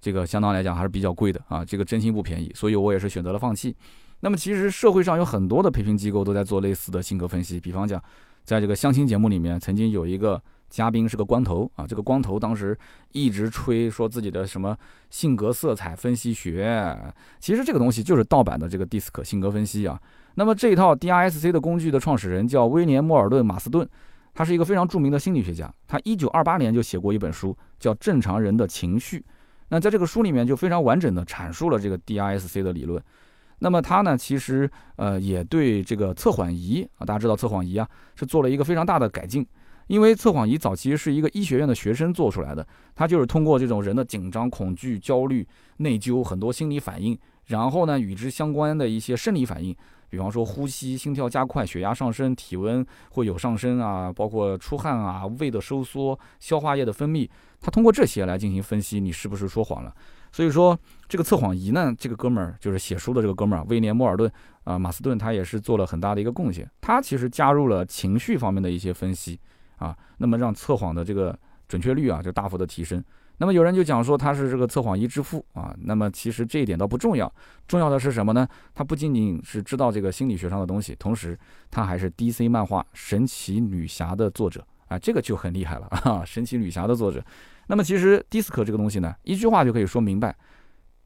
[0.00, 2.50] 这个相当来讲还是比较贵的啊，这个真心不便宜。
[2.52, 3.72] 所以我也是选择了放弃。
[4.20, 8.02] 那么其实社会上有很多的培训机构都在做类似的性格分析，比方讲，
[8.44, 10.40] 在这个相亲节目里面曾经有一个。
[10.70, 12.76] 嘉宾是个光头啊，这个光头当时
[13.12, 14.76] 一直吹说自己的什么
[15.08, 16.94] 性格色彩分析学，
[17.40, 19.98] 其实这个东西就是盗版的这个 DISC 性格分析啊。
[20.34, 23.88] 那么这一套 DISC 的工具的创始人叫威廉·莫尔顿·马斯顿，
[24.34, 29.20] 他是一个非常著名的心理学家，他一九二八年就写过一本书叫《正常人的情绪》。
[29.70, 33.02] 那在这个书里面就非常完整的阐述了这个 DISC 的理论。
[33.60, 39.46] 那么他呢，其实呃也对这个测谎仪啊，大家知道测谎仪啊是做了一个非常大的改进。
[39.88, 45.46] 因为测谎仪早期是一个医学院的学生做出来的，他就是通过这种人的紧张、恐惧、焦虑、
[45.78, 49.74] 内疚很多心理反应，然后呢与之相关的一些生理反应，
[50.10, 57.26] 比方说呼吸、心跳加快、血压上升、体温会有上升啊，包括出汗啊、胃的收缩、消化液的分泌，
[57.58, 59.94] 他通过这些来进行分析你是不是说谎了。
[60.32, 64.30] 所以说这个测谎仪呢，这个哥们儿就是写书的这个哥们儿威廉·莫尔顿
[64.64, 69.38] 啊，马斯顿他也是做了很大的一个贡献，他其实加入了情绪方面的一些分析。
[69.78, 73.00] 啊，那么让测谎的这个准确率啊就大幅的提升。
[73.36, 77.32] 那么有人就讲说他是这个测谎仪之父啊，那么其实这一点倒不重要，
[77.68, 78.44] 重要的是什么呢？
[78.74, 81.38] 他不仅仅是知道这个心理学上的东西，同时
[81.70, 87.22] 他还是 DC 漫画《神奇女侠》的作者啊，这个就很厉害了啊，《神奇女侠》的作者。
[87.68, 90.36] 那么其实 DISC 这个东西呢，一句话就可以说明白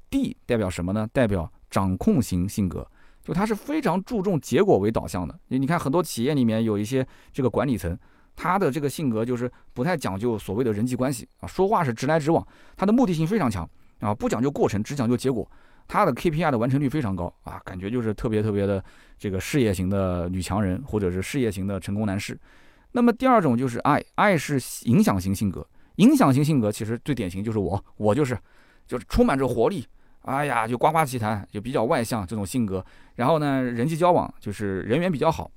[0.09, 1.07] ，D 代表什么呢？
[1.13, 2.87] 代表掌控型性格，
[3.23, 5.39] 就他是非常注重结果为导向的。
[5.49, 7.99] 你你看很多企业里面有一些这个管理层。
[8.35, 12.45] 他的这个性格就是不太讲究所谓的人际关系啊，说话是直来直往，
[12.79, 13.69] 他的目的性非常强
[14.01, 15.47] 啊，不讲究过程，只讲究结果。
[15.87, 18.83] 他的 KPI 的完成率非常高啊，感觉就是特别特别的
[19.19, 22.41] 这个事业型的女强人，或者是事业型的成功男士。
[22.93, 24.59] 那么第二种就是 I，I 是
[24.89, 28.39] 影响型性格，影响型性格其实最典型就是我，我就是
[28.87, 29.87] 就是充满着活力，
[30.23, 32.85] 哎呀就呱呱其谈，就比较外向这种性格。
[33.17, 35.51] 然后呢，人际交往就是人缘比较好。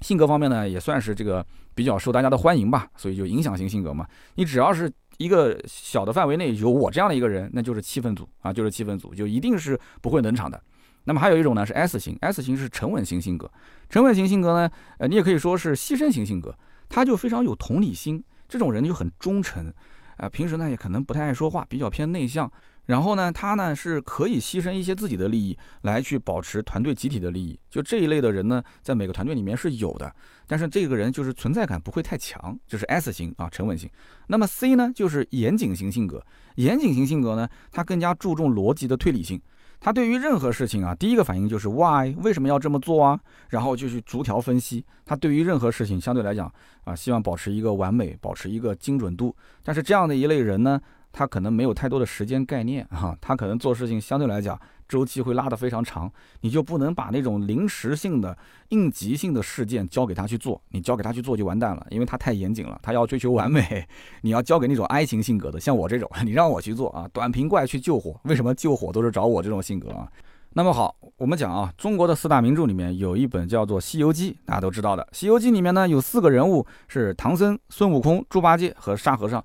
[0.00, 1.44] 性格方面呢，也算是这个
[1.74, 4.06] 比较受大家的欢迎吧，所以就影响型性格嘛。
[4.36, 10.58] 你只要是一个小的范围内有我这样的一个人，那就是气氛组啊，就是气氛组，就一定是不会冷场的。
[11.04, 13.50] 那么还有一种呢是 S 型，S 型是沉稳型性格。
[13.90, 16.54] 沉稳型性格呢，呃，你也可以说是牺牲型性格，
[16.88, 19.72] 他就非常有同理心，这种人就很忠诚，
[20.16, 22.50] 啊，平时呢也可能不太爱说话，比较偏内向。
[22.86, 27.56] 然后呢，他呢是可以牺牲一些自己的利益来去保持团队集体的利益。
[27.70, 30.12] 就这一类的人呢，在每个团队里面是有的，
[30.48, 33.88] 但是这个人就是存在感不会太强，就是 S 型啊，沉稳型。
[34.26, 36.20] 那么 C 呢，就是严谨型性格。
[36.56, 39.40] 严谨型性格呢，他更加注重逻辑的推理性。
[39.80, 42.14] 他对于任何事情啊，第一个反应就是 Why？
[42.18, 43.18] 为什么要这么做啊？
[43.48, 44.84] 然后就去逐条分析。
[45.06, 46.52] 他对于任何事情相对来讲
[46.84, 49.34] 啊，希望保持一个完美，保持一个精准度。
[49.64, 50.80] 但是这样的一类人呢？
[51.12, 54.56] 他可能没有太多的时间概念啊，他可能做事情相对来讲
[54.90, 58.36] 周期会拉得非常长，你就不能把那种临时性的、
[58.70, 63.86] 应急性的事件交给他去做，你交给他去做就完蛋了，因为他太严谨了，他要追求完美。
[64.22, 70.10] 你要交给那种 I 型性格的，像我这种， 你让我去做啊，短平怪去救火，为什么救火都是找我这种性格啊？
[70.54, 79.44] 那么好，我们讲啊，中国的四大名著里面有一本叫做《西游记》，大家都知道的，《西游记》里面呢有四个人物是唐僧、孙悟空、猪八戒和沙和尚。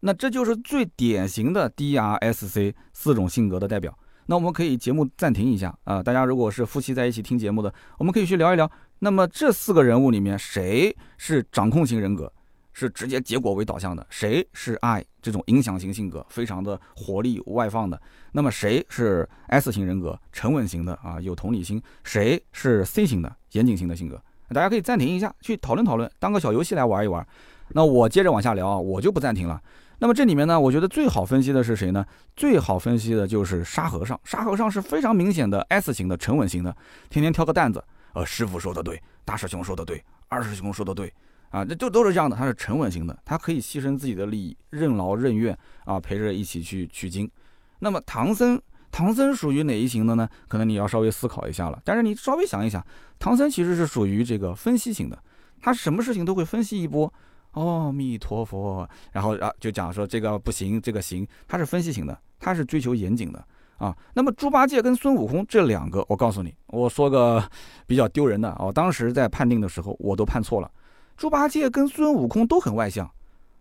[0.00, 3.98] 那这就是最典型的 D R S C 四种性格的代表。
[4.26, 8.70] 那我们可以节目暂停一下啊，大家如果是夫妻在一起听节目的，我们可以去聊一聊。
[8.98, 12.32] 那么这四个人物里面，谁是掌控型人格，
[12.72, 14.06] 是直接结果为导向的？
[14.10, 18.00] 谁是 I 这种影响型性格，非常的活力外放的？
[18.32, 21.80] 那么谁是 S 型人格，沉稳型的啊，有同理心？
[22.04, 24.20] 谁是 C 型的，严谨型的性格？
[24.48, 27.26] 大家可以暂停一下，去讨论讨论，当个小游戏来玩一玩。
[27.68, 29.60] 那我接着往下聊啊，我就不暂停了。
[29.98, 32.04] 那么这里面呢，我觉得最好分析的是谁呢？
[32.36, 34.18] 最好分析的就是沙和尚。
[34.24, 36.76] 沙和尚是非常明显的 S 型的沉稳型的，
[37.08, 37.82] 天天挑个担子。
[38.12, 41.12] 呃，师傅说的对，大师兄说的对，二师兄说的对，
[41.50, 42.36] 啊，这就都是这样的。
[42.36, 47.30] 他是沉稳型的，他可以牺牲自己的利益，任劳任怨啊，陪着一起去取经。
[47.78, 50.28] 那么唐僧，唐僧属于哪一型的呢？
[50.48, 51.80] 可能你要稍微思考一下了。
[51.84, 52.84] 但是你稍微想一想，
[53.18, 55.18] 唐僧其实是属于这个分析型的，
[55.60, 57.10] 他什么事情都会分析一波。
[57.56, 63.42] 阿弥陀佛，然后啊就讲说这个不行，这个行，他是分析型的，他是追求严谨的
[63.78, 63.96] 啊。
[64.14, 67.42] 那么猪八戒跟孙悟空这两个，我告诉你，我说个
[67.86, 70.70] 比较丢人的哦，当时在判定的时候我都判错了。
[71.16, 73.10] 猪八戒跟孙悟空都很外向，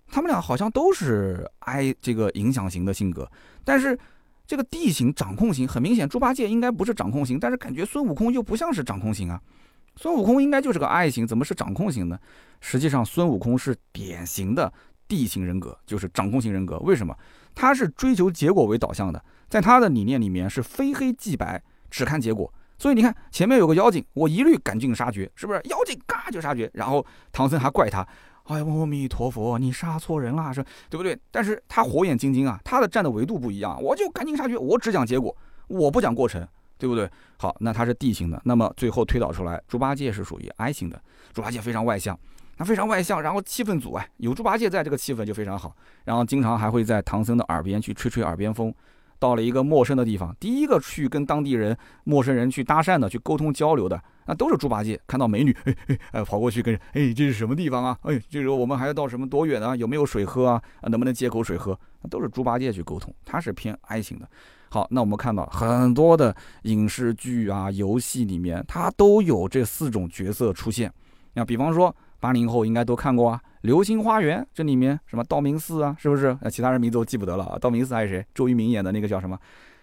[0.07, 3.29] 他们俩好像都是挨这个影响型的性格，
[3.63, 3.97] 但是
[4.45, 9.41] 这个 D 型掌控型很明显，猪八戒应该不是掌控型，但是感觉孙悟空又不像是掌控型啊。
[9.95, 12.19] 孙悟空应该就是个爱型，怎么是掌控型呢？
[12.61, 14.71] 实际上，孙悟空是典型的
[15.07, 16.77] D 型人格，就是掌控型人格。
[16.79, 17.15] 为什么？
[17.53, 22.51] 他是追求结果为导向的，在他的理念里面是非黑即白，只看结果。
[22.77, 25.61] 所以你看，前面有个妖精，我一律赶尽杀绝，是不是？
[25.69, 28.05] 妖精嘎就杀绝，然后唐僧还怪他，
[28.43, 31.17] 哎呀，阿弥陀佛，你杀错人了，是，对不对？
[31.31, 35.33] 但是他火眼金睛啊，他的站的维度不一样，我就赶尽杀绝，我只讲结果，
[35.67, 36.45] 我不讲过程。
[36.77, 37.09] 对不对？
[37.37, 41.01] 好，那它是 D 型的，那么最后推导出来，猪八戒是属于 I 型的。
[41.33, 42.17] 猪八戒非常外向，
[42.57, 48.73] 他非常外向，然后气氛组啊，有猪八戒在这个气氛就非常好，然后经常还会在唐僧的耳边去吹吹耳边风。
[49.17, 54.99] 到了一个陌生的地方，第一个去跟当地人、陌生人去搭讪的、去沟通交流的，那都是猪八戒。
[55.07, 55.75] 看到美女，哎
[56.11, 57.97] 哎，跑过去跟，哎，这是什么地方啊？
[58.01, 59.73] 哎，这时候我们还要到什么多远啊？
[59.73, 60.61] 有没有水喝啊？
[60.83, 61.79] 能不能接口水喝？
[62.01, 64.29] 那都是猪八戒去沟通，他是偏 I 型的。
[64.69, 70.91] 好，那我们看到很多的影视剧啊、游戏里面，它都有这四种角色出现。
[71.33, 76.37] 那比方说，八零后应该都看过啊，《流星花园》这里面什么道明寺啊，是不是？
[76.41, 77.59] 呃，其他人名字我记不得了啊。
[77.59, 78.25] 道明寺还是谁？
[78.33, 79.37] 周渝民演的那个叫什么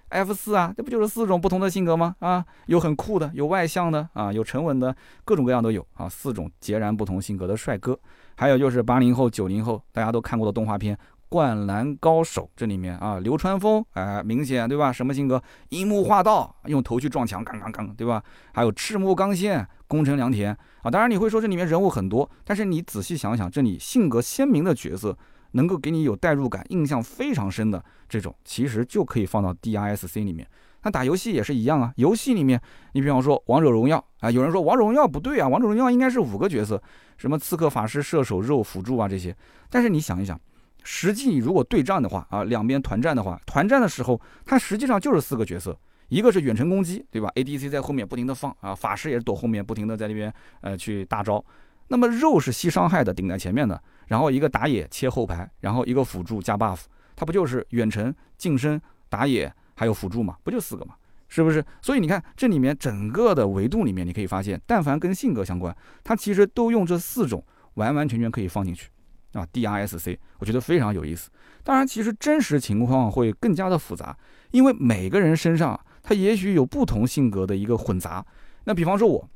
[0.09, 2.15] ？F 四啊，这不就是四种不同的性格吗？
[2.19, 7.99] 啊，有很酷的，有外向的啊，有沉稳的，各种各样都有啊，四种截然不同性格的帅哥。
[8.35, 10.99] 还有就是八零后、九零后大家都看过的动画片。
[11.33, 14.93] 灌篮高手这里面啊，流川枫，哎，明显对吧？
[14.93, 15.43] 什么性格？
[15.71, 18.23] 樱木花道，用头去撞墙，杠杠杠，对吧？
[18.53, 20.91] 还有赤木刚宪，宫城良田啊。
[20.91, 25.17] 当然你会说这里面人物很多，但是你仔细想想，这里性格鲜明的角色，
[25.53, 30.47] 能够给你有代入感、印象非常深的这种，其实就可以放到 D I S C 里面。
[30.83, 32.61] 那打游戏也是一样啊，游戏里面，
[32.93, 36.83] 你比方说王者荣耀啊，有人说王者荣耀不对啊，王者荣耀应该是五个角色，
[37.17, 39.35] 什么刺客、法师、射手、肉、辅助啊这些。
[39.71, 40.39] 但是你想一想。
[40.85, 45.79] 实际你如果对战的话啊，两边团战的话，团战的时候，它实际上就是四个角色，
[46.09, 51.45] 一个是远程攻击，对吧？ADC 在后面不停的放啊，法师也是躲后面不停的在那边呃去大招。
[51.89, 56.81] 那么肉是吸伤害的，顶在前面的，然后一个打野切后排，然后一个辅助加 buff，
[57.15, 60.37] 它不就是远程、近身、打野还有辅助嘛？
[60.43, 60.95] 不就四个嘛？
[61.29, 61.65] 是不是？
[61.81, 65.75] 所以你看这里面整个的维度里面，你可以发现，但凡跟性格相关，
[66.05, 68.91] 它其实都用这四种完完全全可以放进去。
[69.33, 71.31] 啊，D R S C，我觉得非常有意思。
[71.63, 74.17] 当然，其实真实情况会更加的复杂，
[74.51, 78.25] 因为每个人身上他也许有不同性格的一个混杂。
[78.65, 79.29] 那比方说我，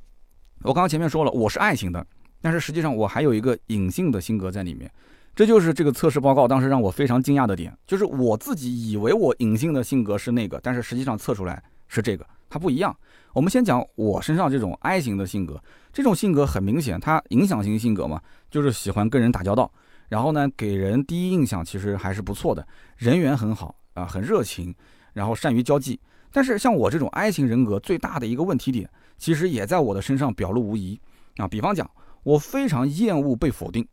[0.63, 2.07] 我刚刚前面说了，我是爱情的，
[2.41, 4.91] 但是实际上我还有一个隐性的性格在里面。
[5.35, 12.97] 这就是这个测试报告当时让我非常惊讶的点，就是我自己以为我隐性的性格是那个，但是实际上测出来是这个，它不一样。
[13.35, 18.19] 我们先讲我身上这种 I 型的性格，这种性格很明显，它影响型性格嘛，
[18.51, 19.71] 就是喜欢跟人打交道。
[20.09, 24.75] 然后呢，给人第一印象其实还是不错的，人缘很好啊，很热情，
[25.13, 26.01] 然后善于交际。
[26.33, 31.01] 但是像我这种 I 型人格，最大的一个问题点，其实也在我的身上表露无遗
[31.39, 31.49] 啊。
[31.49, 31.91] 比方讲，
[32.23, 33.87] 我非常厌恶被否定。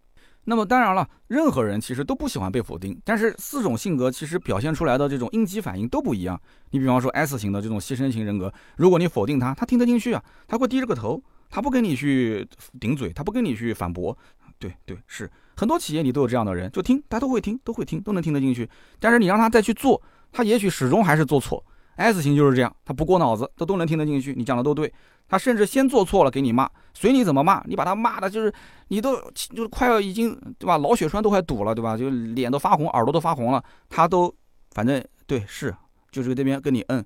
[0.45, 6.37] 那么当然了，任何人其实都不喜欢被否定，但是四种性格其实表现出来的这种应激反应都不一样。
[6.71, 12.45] 你比方说 S 型的这种牺牲型人格，如果你否定他，他听得进去啊，他会低着个头，他不跟你去
[12.77, 14.17] 顶嘴，他不跟你去反驳。
[14.59, 15.31] 对对是。
[15.55, 18.69] 很多企业里都有这样的人，就听，大家都会听，都会听，都能听得进去。
[18.99, 20.01] 但是你让他再去做，
[20.31, 21.63] 他也许始终还是做错。
[21.95, 24.33] S 型就是这样，他不过脑子，他都能听得进去。
[24.35, 24.91] 你讲的都对，
[25.27, 28.51] 他甚至先做错了给你骂，随你怎么骂，你把他骂的就是，
[28.87, 31.95] 你都就是快要已经对吧，脑血栓都快堵了，对吧？
[31.95, 34.33] 就脸都发红，耳朵都发红了，他都
[34.71, 35.75] 反正对是，
[36.11, 37.03] 就是这边跟你嗯。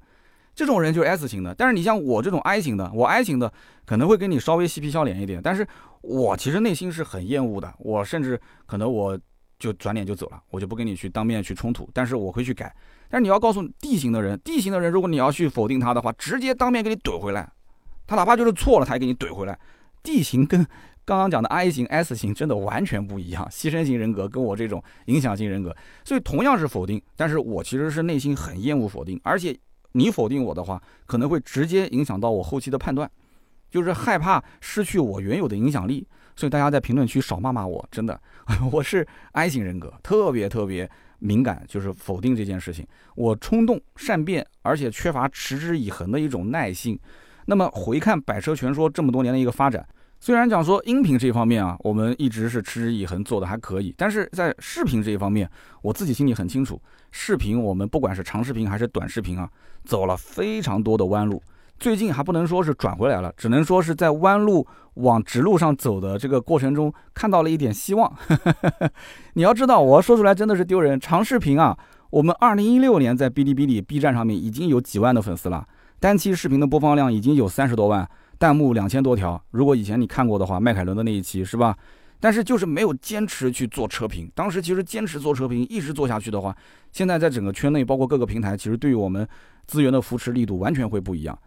[0.55, 3.53] 这种人就是 S 型的，但是你像我这种 I 型的，我 I 型的
[3.85, 5.67] 可能会跟你稍微嬉皮笑脸一点，但是
[6.07, 9.19] 我其实内心是很厌恶的，我甚至可能我
[9.59, 12.73] 就转脸就走了，我就不跟你去当面去冲突，但是我会去改。
[13.09, 17.51] 但是你要告诉 D 型的人，D 型的人如果你要去否定他的话，直接当面给你怼回来，
[18.05, 19.59] 他哪怕就是错了，他也给你怼回来。
[20.01, 20.65] D 型跟
[21.03, 29.57] 刚刚讲的 I 型、S 型真的完全不一样，牺牲型人格跟我这种影响型人格，所以同样是否定，但是我其实是内心很厌恶否定，而且
[29.91, 33.09] 你否定我的话，可能会直接影响到我后期的判断，
[33.69, 38.19] 就是害怕失去我原有的影响力，所以大家在评论区少骂骂我，真的，
[38.71, 40.89] 我是 I 型人格，特别特别
[41.19, 46.99] 敏感，就是否定这件事情，我冲动善变，而且缺乏持之以恒的一种耐性。
[47.45, 49.87] 那么回看百车全说这么多年的一个发展。
[50.19, 55.49] 虽然讲说音频这方面啊，我们一直是持之以恒做的还可以，但是在视频这一方面，
[55.81, 59.49] 我自己心里很清楚，视频我们不管是长视频还是短视频啊，
[59.85, 61.41] 走了非常多的弯路。
[61.79, 64.65] 最近还不能说是转回来了，只能说是在弯路
[64.95, 68.11] 往直路上走的这个过程中看到了一点希望。
[69.33, 70.99] 你要知道，我说出来真的是丢人。
[70.99, 71.77] 长视频啊，
[72.09, 75.67] 我们二零一六年在哔哩哔哩、B 站上面已经有几万的粉丝了，
[75.99, 78.09] 单期视频的播放量已经有三十多万。
[78.39, 81.75] 弹幕两千多条，如果以前你看过的话，迈凯伦的那一期是吧？
[82.19, 84.31] 但是就是没有坚持去做车评。
[84.33, 86.55] 当时其实坚持做车评，一直做下去的话，
[86.91, 89.27] 现在在整个圈内，包括各个平台，其实对于我们
[89.67, 91.37] 资源的扶持力度完全会不一样。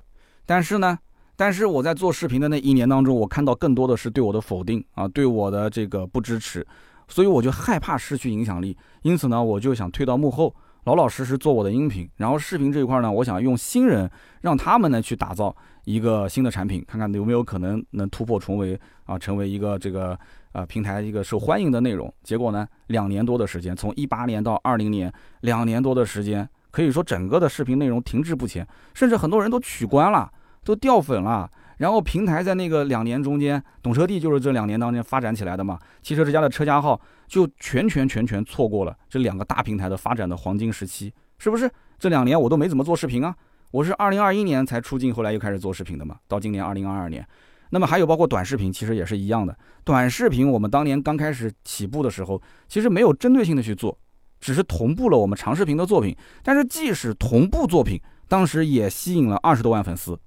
[0.51, 0.98] 但是呢，
[1.36, 6.66] 但是我在做视频的那一年当中，我看到更多的是对我的否定啊，对我的这个不支持，
[7.07, 10.53] 所以我就害怕失去影响力，因此呢，我就想退到幕后。
[10.86, 20.18] 老老实实做我的音频，然后视频这一块呢，我想用新人让他们呢去打造一个新的产品，看看有没有可能能突破重围啊，成为一个这个
[20.51, 22.12] 呃平台一个受欢迎的内容。
[22.24, 30.28] 结果呢，两年多的时间，从一八年到二零年，两年多的时间，可以说整个的视频内容停滞不前，甚至很多人都取关了，
[30.65, 31.51] 都掉粉了。
[31.79, 35.79] 然后平台在那个两年中间，懂车帝就是这两年当中发展起来的嘛。
[36.03, 41.71] 汽车之家的车家号就全全全全错过了这两个大平台的发展的黄金时期，是不是？
[41.99, 43.35] 这两年我都没怎么做视频啊，
[43.71, 46.17] 我是二零二一年才出镜，后来又开始做视频的嘛。
[46.29, 47.27] 到今年二零二二年，
[47.71, 49.57] 那么还有包括短视频，其实也是一样的。
[49.85, 53.99] 短视频我们当年刚开始起步的时候，其实没有针对性的去做，
[54.39, 56.15] 只是同步了我们长视频的作品。
[56.43, 57.99] 但是即使同步作品，
[58.29, 60.19] 当时也吸引了二十多万粉丝，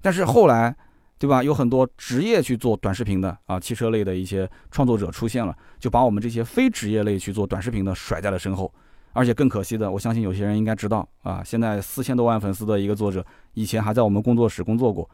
[0.00, 0.74] 但是后来。
[1.20, 1.42] 对吧？
[1.42, 8.72] 有很多职业去做短视频的啊，汽车类的一些创作者出现了，就把我们这些非职业类去做短视频的甩在了身后。
[9.12, 13.22] 而且更可惜的，我相信有些人应该知道啊，现在四千多万粉丝的一个作者，
[13.52, 15.06] 以前还在我们工作室工作过。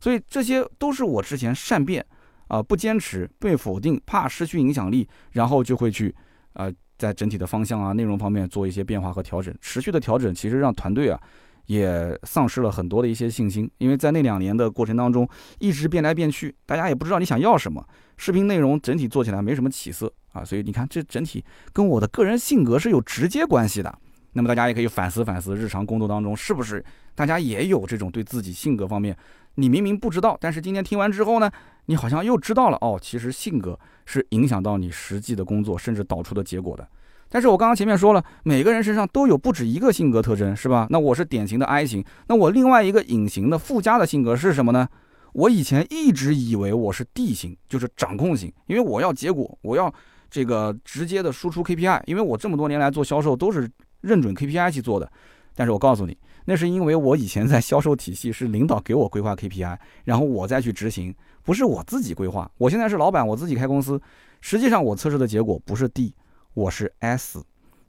[0.00, 2.04] 所以这些都是我之前善变
[2.48, 6.12] 啊，不坚持，被否定，怕失去影响力，然后就会去
[6.54, 6.68] 啊，
[6.98, 9.54] 在整体的方向啊、内容方面做一些变化和调整。
[9.60, 11.22] 持续的调整，其实让团队啊。
[11.66, 17.84] 也丧失了很多的一些信心，因为在那两年的过程当中，一直变来变去，大家也不知道你想要什么，
[18.16, 23.98] 视频内容整体做起来没什么起色啊，所以你看这整体跟我的个人性格是有直接关系的。
[24.34, 26.82] 那么大家也可以反思反思，日常工作当中是不是
[27.14, 29.16] 大家也有这种对自己性格方面，
[29.56, 31.50] 你明明不知道，但是今天听完之后呢，
[31.86, 36.88] 你好像又知道了哦，其实性格是影响到你实际的工作，甚至导出的结果的。
[37.34, 40.86] 但是我刚刚前面说了，每个人身上都有不止一个性格特征，是吧？
[40.90, 44.86] 那我是典型的 I 型，那我另外一个隐形的附加的性格是什么呢？
[45.32, 49.90] 我以前一直以为我是 D 型，就是掌控型，因为我要结果，我要
[50.30, 53.66] 这个直接的输出 KPI，因为我这么多年来做销售都是
[54.02, 55.10] 认准 KPI 去做的。
[55.54, 56.14] 但是我告诉你，
[56.44, 62.50] 那是因为我以前在销售体系是领导给我规划 KPI，然后我再去执行，不是我自己规划。
[62.58, 63.98] 我现在是老板，我自己开公司，
[64.42, 66.14] 实际上我测试的结果不是 D。
[66.54, 67.42] 我是 S，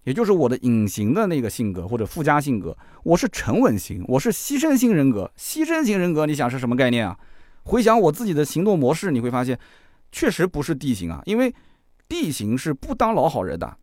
[0.05, 5.29] 也就是我的隐形的那个性格或者附加性格，我是沉稳型，我是牺牲型人格。
[5.37, 7.19] 牺牲型人格，你想是什么概念啊？
[7.63, 9.59] 回想我自己的行动模式，你会发现，
[10.13, 11.53] 确实不是 D 型啊，因为
[12.07, 13.77] D 型是不当老好人的，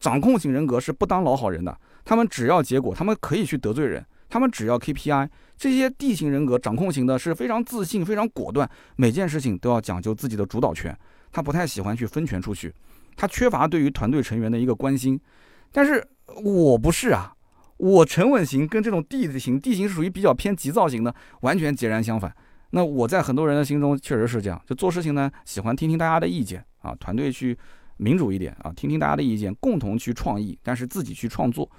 [0.00, 5.28] 掌控型人格是不当老好人的，他们只要结果，他们可以去得罪人，他们只要 KPI。
[5.58, 10.98] 这些 D 型人格，掌控型的是非常自信、非常果断，每件事情都要讲究自己的主导权，
[11.32, 12.72] 他不太喜欢去分权出去。
[13.16, 15.18] 他缺乏对于团队成员的一个关心，
[15.72, 16.06] 但是
[16.44, 17.34] 我不是啊，
[17.78, 22.34] 我沉稳型跟这种 D 型，D 型是属于比较偏急躁型的，完全截然相反。
[22.70, 27.56] 那我在很多人的心中确实是这样，就做事情呢，喜欢听听大家的意见啊，团队去
[27.96, 31.70] 民主一点啊，听听大家的意见，共同去创意，但是自己去创作。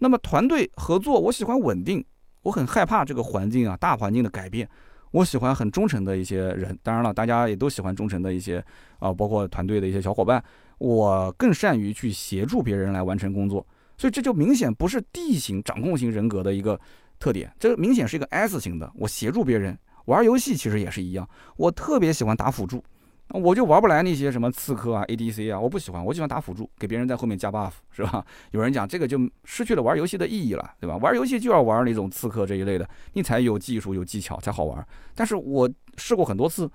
[0.00, 2.04] 那么团队合作，我喜欢稳定，
[2.42, 4.68] 我很害怕这个环境啊，大环境的改变。
[5.12, 8.62] 我喜欢很忠诚的一些人，当然了，大家也都喜欢忠诚的一些
[8.98, 10.42] 啊，包括团队的一些小伙伴。
[10.82, 13.64] 我更善于去协助别人来完成工作，
[13.96, 16.78] 所以这就明显不是 D 型掌控型人格的一个
[17.20, 18.92] 特点，这明显是一个 S 型的。
[18.96, 22.82] 我协助别人玩游戏其实也是一样，我特别喜欢打辅助，
[23.28, 28.26] 我就玩不来那些什么刺客啊、ADC 啊，我不喜欢，我喜欢打辅助，给别人在后面加 buff，是吧？
[28.50, 30.96] 有人讲这个就失去了玩游戏的意义了，对吧？
[30.96, 34.84] 玩游戏就要玩那种刺客这一类的，你才有技术、有技巧才好玩。
[35.14, 36.68] 但是我试过很多次。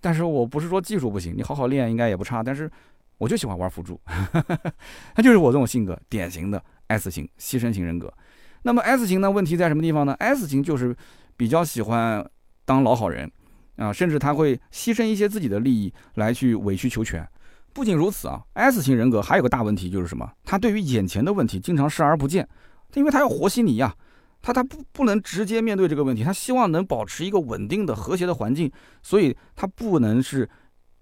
[0.00, 2.40] 但是我不是说技术不行，你好好练应该也不差。
[2.40, 2.70] 但是
[3.18, 4.00] 我就喜欢玩辅助，
[5.14, 8.12] 他就是我这种性格，典型的 S 型牺牲型人格。
[8.62, 9.30] 那么 S 型呢？
[9.30, 10.96] 问题在什么地方呢？S 型就是
[11.36, 12.24] 比较喜欢
[12.64, 13.30] 当老好人
[13.76, 17.26] 啊，甚至他会牺牲一些自己的利益来去委曲求全。
[17.72, 20.28] 不仅如此啊，S 型人格还有个大问题就是什么？
[20.44, 22.48] 他对于眼前的问题经常视而不见，
[22.94, 23.94] 因为他要和稀泥呀。
[24.40, 28.70] 他他不不能直接面对这个问题，他希望能保持一个稳定的、和谐的环境，
[29.02, 30.48] 所以他不能是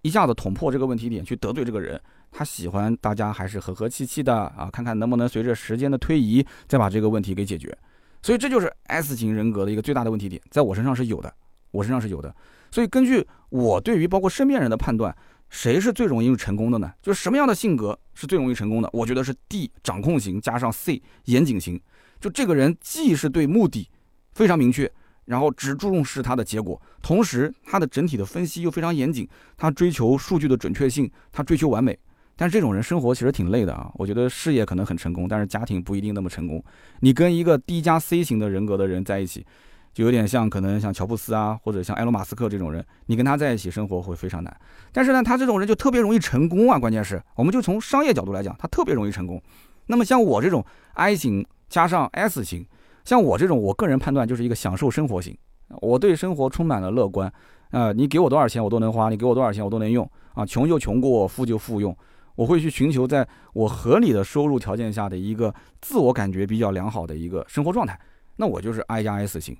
[0.06, 2.00] 一下子捅破这个问题点去得罪这个人。
[2.30, 7.76] 他喜欢大家还是和和气气的啊，看看能不能随着时间的推移再把这个问题给解决。
[8.22, 11.32] 所以这就是 S 型人格的一个最大的问题点，在我身上是有的，
[11.70, 12.34] 我身上是有的。
[12.70, 15.16] 所以根据我对于包括身边人的判断，
[15.48, 16.92] 谁是最容易成功的呢？
[17.00, 18.90] 就是什么样的性格是最容易成功的？
[18.92, 21.80] 我觉得是 D 掌控型加上 C 严谨型。
[22.20, 23.88] 就这个人既是对目的
[24.32, 24.90] 非常明确，
[25.26, 31.98] 然后只注重视他的结果，同时他的整体的分析又非常严谨，他追求数据的准确性，他追求完美。
[32.36, 36.62] 但是这种人生活其实挺累的啊，我觉得事业可能很成功，但是家庭不一定那么成功。
[37.00, 39.44] 你跟一个 D 加 C 型的人格的人在一起，
[39.92, 44.56] 就有点像可能像乔布斯啊，或者像埃隆马斯克这种人，你跟他在一起生活会非常难。
[44.92, 49.42] 但是呢，他这种人就特别容易成功啊，关键是我们就从商业角度来讲，他特别容易成功。
[49.86, 50.64] 那么像我这种
[50.94, 51.44] I 型。
[51.68, 52.64] 加上 S 型，
[53.06, 55.34] 像我这种，我个人判断就是一个享受生活型。
[55.80, 57.32] 我对生活充满了乐观，
[57.70, 61.96] 啊，你给我多少钱我都能花，你给我多少钱我都能用，啊，穷就穷过，富就富用。
[62.34, 67.96] 我会去寻求在我合理的收入条件下的一个自我感觉比较良好的一个生活状态。
[68.34, 69.56] 那我就是 I 加 S 型。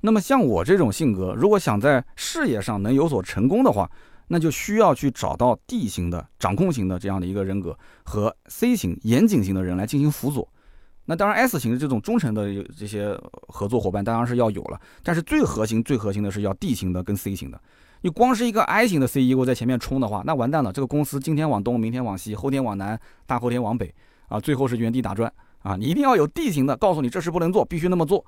[0.00, 3.88] 那么像我这种性格，如果想在事业上能有所成功的话，
[4.26, 10.48] 那就需要去找到 D 型的掌控型的这样的一个人格和 C 型严谨型的人来进行辅佐。
[11.10, 17.58] 那当然，S 型的这种忠诚的这些合作伙伴当然是要有了，但是最核心、最核心的是要 D 型的跟 C 型的。
[18.02, 20.70] 你光是一个 I 型的 CEO 在前面冲的话，那完蛋了。
[20.70, 23.92] 这个公司今天往东，明天往西，后天往南，大后天往北，
[24.28, 25.32] 啊，最后是原地打转
[25.62, 25.76] 啊！
[25.76, 28.22] 你一定要有 D 型的，告诉你这事不能做，必须那么做，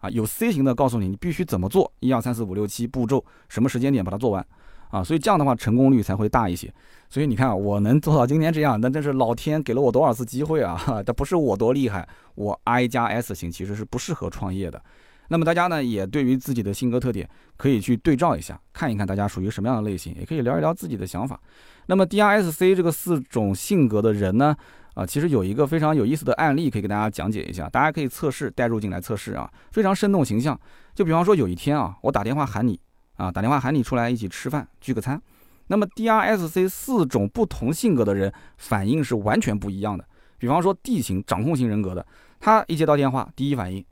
[0.00, 4.46] 啊，有 C 型的告诉你你必须怎么做，一二三四五六七步骤，什么时间点把它做完。
[4.90, 6.72] 啊，所以这样的话成功率才会大一些。
[7.08, 10.76] 所以你看，我能做到今天这样，那真是老天给了我多少次机会啊！
[11.06, 14.82] 这不是我多厉害，我 I 加 S 型其实是不适合创业的。
[15.28, 21.40] 那么大家呢，也对于自己的性格特点可以去对照一下，看一看大家属于什么样的类型，也可以聊一聊自己的想法。
[21.86, 24.56] 那么 D R S C 这个四种性格的人呢，
[24.94, 30.58] 啊，其实有一个非常有意思的案例可以给大家讲解一下，大家可以测试带入进来测试啊，非常生动形象。
[30.94, 32.78] 就比方说有一天啊，我打电话喊你。
[33.16, 35.20] 啊，打电话喊你出来一起吃饭聚个餐，
[35.66, 40.04] 那么 D R S C 四种不同性格的人反应是完全不一样的。
[40.38, 42.06] 比方说 D 型掌控型人格的，
[42.38, 43.84] 他一接到电话，第一反应，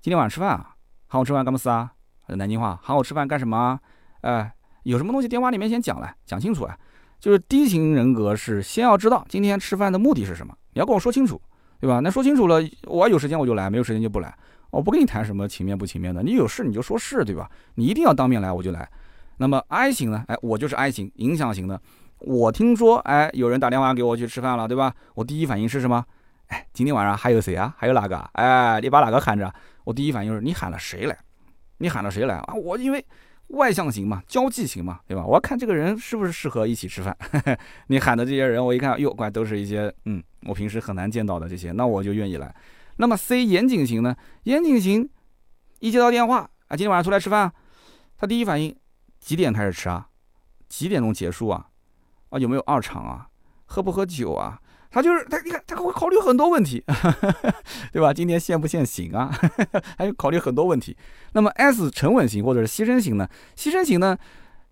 [0.00, 0.76] 今天晚上吃饭啊？
[1.06, 1.92] 喊我吃饭干么事啊？
[2.28, 3.80] 南京话，喊我吃饭干什么？
[4.20, 6.78] 哎，有什么东西电话里面先讲来，讲清楚啊。
[7.20, 11.40] 就是 D 型人格是先要知道今天吃饭的目的是什么，你要跟我说清楚，
[11.80, 12.00] 对吧？
[12.00, 14.36] 那说清楚了，我有时间我就来，没有时间就不来。
[14.74, 17.50] 我不跟你谈什么情面不情面的，你有事你就说事，对吧？
[17.76, 18.88] 你一定要当面来，我就来。
[19.38, 20.24] 那么 I 型呢？
[20.28, 21.80] 哎，我就是 I 型，影响型的。
[22.18, 24.94] 我听说，哎，有人打电话给我去吃饭了，对吧？
[25.14, 26.04] 我第一反应是什么？
[26.48, 27.74] 哎，今天晚上还有谁啊？
[27.78, 28.16] 还有哪个？
[28.32, 29.52] 哎，你把哪个喊着？
[29.84, 31.16] 我第一反应是你喊了谁来？
[31.78, 32.54] 你喊了谁来啊？
[32.54, 33.04] 我因为
[33.48, 35.24] 外向型嘛，交际型嘛，对吧？
[35.26, 37.16] 我要看这个人是不是适合一起吃饭。
[37.88, 42.54] 你喊的这些人，我一看，哟，怪都是一些，嗯，我平时很难见到的这些，那我就愿意来。
[42.96, 44.16] 那么 C 严谨型呢？
[44.44, 45.08] 严谨型
[45.80, 47.52] 一接到电话啊，今天晚上出来吃饭，
[48.16, 48.74] 他第一反应
[49.20, 50.08] 几点开始吃啊？
[50.68, 51.68] 几点钟结束啊？
[52.30, 53.28] 啊有没有二场啊？
[53.66, 54.60] 喝不喝酒啊？
[54.90, 56.84] 他就是他，你看他会考虑很多问题，
[57.92, 58.14] 对吧？
[58.14, 59.28] 今天限不限行啊？
[59.98, 60.96] 还有考虑很多问题。
[61.32, 63.28] 那么 S 沉稳型或者是牺牲型呢？
[63.56, 64.16] 牺牲型呢？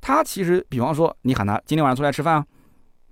[0.00, 2.46] 他其实比方说你喊他今天晚上出来吃饭，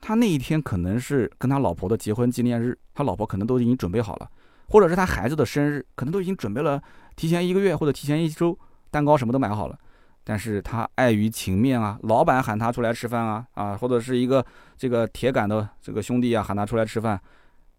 [0.01, 4.31] 他那一天可能是跟他老婆的结婚纪念日，他老婆可能都已经准备好了。
[4.71, 6.81] 或者是他孩子的生日，可能都已经准备了，
[7.17, 8.59] 提前一个月或者提前一周，
[8.91, 9.79] 蛋糕什么都买好了，
[10.25, 14.45] 但是他碍于情面啊，老板喊他出来吃饭啊，啊，或者是一个
[14.79, 17.21] 这个铁杆的这个兄弟啊喊他出来吃饭，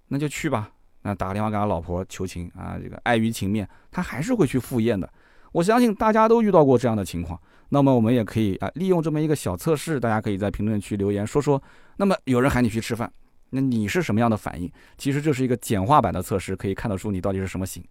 [0.10, 0.70] 那就去吧，
[1.04, 5.10] 那打个电话给他老婆求情啊，这个碍于情面，他还是会去赴宴的。
[5.54, 7.40] 我相信大家都遇到过这样的情况，
[7.70, 11.62] 那么我们也可以啊，利用这么一个小测试，大家可以在评论区留言说说，
[11.96, 13.12] 那么有人喊你去吃饭。
[13.52, 14.72] 那你是什么样的反应？
[14.98, 17.84] 其实这是一个简化版的测试，可以看得出你到底是什么型。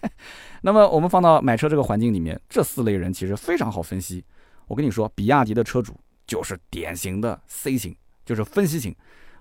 [0.62, 4.24] 那么我们放到买车这个环境里面，这四类人其实非常好分析。
[4.66, 5.94] 我跟你说，比亚迪的车主
[6.26, 7.94] 就是典型的 C 型，
[8.24, 8.94] 就是分析型。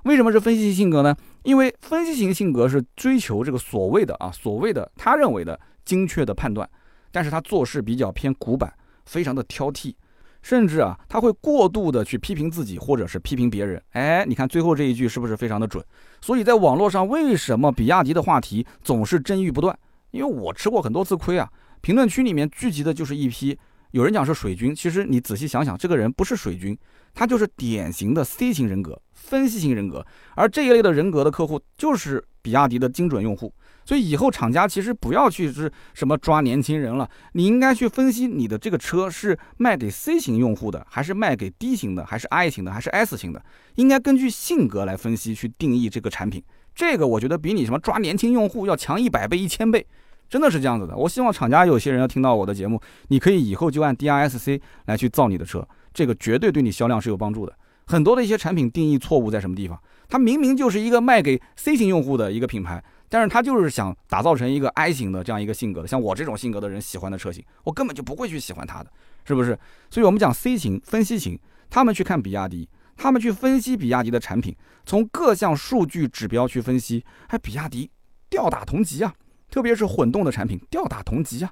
[0.04, 1.16] 为什么是分析型性格呢？
[1.44, 6.70] 因为分析型性格是追求这个所谓的啊，所谓的他认为的精确的判断，
[7.12, 8.74] 但是他做事比较偏古板，
[9.06, 9.94] 非常的挑剔。
[10.42, 13.82] 甚至啊，他会过度的去批评自己，或者是批评别人。
[13.92, 15.84] 哎，你看最后这一句是不是非常的准？
[16.22, 19.78] 所以在网络上，为什么比亚迪的话题总是争议不断？
[20.12, 21.50] 因为我吃过很多次亏啊。
[21.82, 23.58] 评论区里面聚集的就是一批
[23.92, 26.78] 有人讲是水军，其实你仔细想想，这个人不是水军，
[27.14, 30.06] 他就是典型的 C 型人格、分析型人格。
[30.36, 33.54] 而这一类的人格的客户，就是比亚迪的精准用户。
[33.84, 43.44] 所以以后厂家其实不要去是什么抓年轻人了，你应该去分析你的这个车是卖给 C 型用户的，还是卖给 D 型的，还是 I 型的，还是 S 型的，
[43.76, 46.44] 应该根据性格来分析去定义这个产品。
[46.74, 49.86] 这个我觉得比你什么抓年轻用户要强一百倍、一千倍，
[50.30, 50.96] 真的是这样子的。
[50.96, 52.80] 我希望厂家有些人要听到我的节目，
[53.10, 57.54] 你可以以后就按 DRSC 来去造你的车，这个绝对对你销量是有帮助的。
[57.88, 59.78] 很多的一些产品定义错误在什么地方？
[60.08, 62.82] 它明明就是一个卖给 C 型用户的一个品牌。
[63.12, 68.90] 但是他就是想打造成一个 I 型的这样一个性格的，像我这种性格的人喜欢的车型，我根本就不会去喜欢它的，
[69.26, 69.60] 是不是？
[69.90, 71.38] 所以我们讲 C 型分析型，
[71.70, 74.56] 他们去看比亚迪，他们去分析比亚迪的产品，
[74.86, 77.92] 从各项数据指标去分析，哎，比亚迪
[78.30, 79.14] 吊打同级啊，
[79.50, 81.52] 特别是混动的产品吊打同级啊。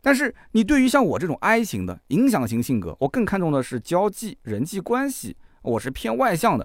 [0.00, 6.64] 但是你对于像我这种 I 型的影响型性格，我更看重的是交际、人际关系，我是偏外向的。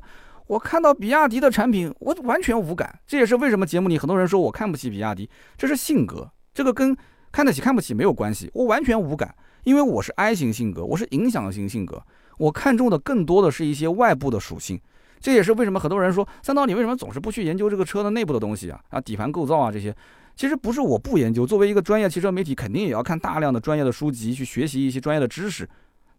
[0.52, 2.99] 我看到比亚迪的产品，我完全无感。
[3.08, 6.93] 这也是为什么节目里很多人说我看不起比亚迪，这是性格，这个跟
[7.32, 8.52] 看得起看不起没有关系。
[8.54, 9.34] 我完全无感，
[9.64, 12.04] 因为我是 I 型性格，我是影响型性格，
[12.38, 14.78] 我看重的更多的是一些外部的属性。
[15.22, 18.78] 这也是为什么很多人说三刀，你为什么总是不去研究这个车的内部的东西啊？
[18.89, 19.95] 啊，底盘构造啊这些，
[20.36, 21.47] 其实不是我不研究。
[21.47, 25.70] 作为一个专业汽车媒体，肯定也要看大量的专业的书籍，去学习一些专业的知识。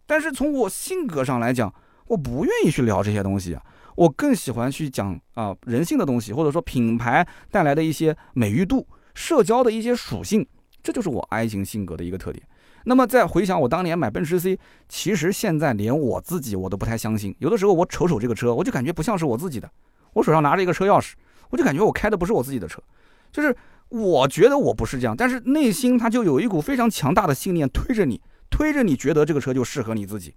[0.06, 1.70] 但是从我性格上来讲，
[2.06, 3.62] 我不愿意去聊这些东西啊。
[3.96, 10.46] 我更喜欢去讲啊人性的东西，或者说品牌带来的一些美誉度、社交的一些属性，
[10.82, 12.44] 这就是我 I 型性格的一个特点。
[12.84, 17.34] 那么再回想我当年买奔驰 C，其实现在连我自己我都不太相信。
[17.38, 19.70] 有的时候我瞅瞅这个车，我就感觉不像是我自己的。
[20.14, 21.12] 我手上拿着一个车钥匙，
[21.50, 22.82] 我就感觉我开的不是我自己的车。
[23.30, 23.54] 就是
[23.88, 28.20] 我觉得我不是这样，但是内心它就有一股非常强大的信念推着你，
[28.50, 30.34] 推着你觉得这个车就适合你自己。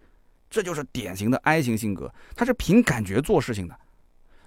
[0.49, 3.77] 这就是典型的 I 型性格，他是凭感觉做事情的。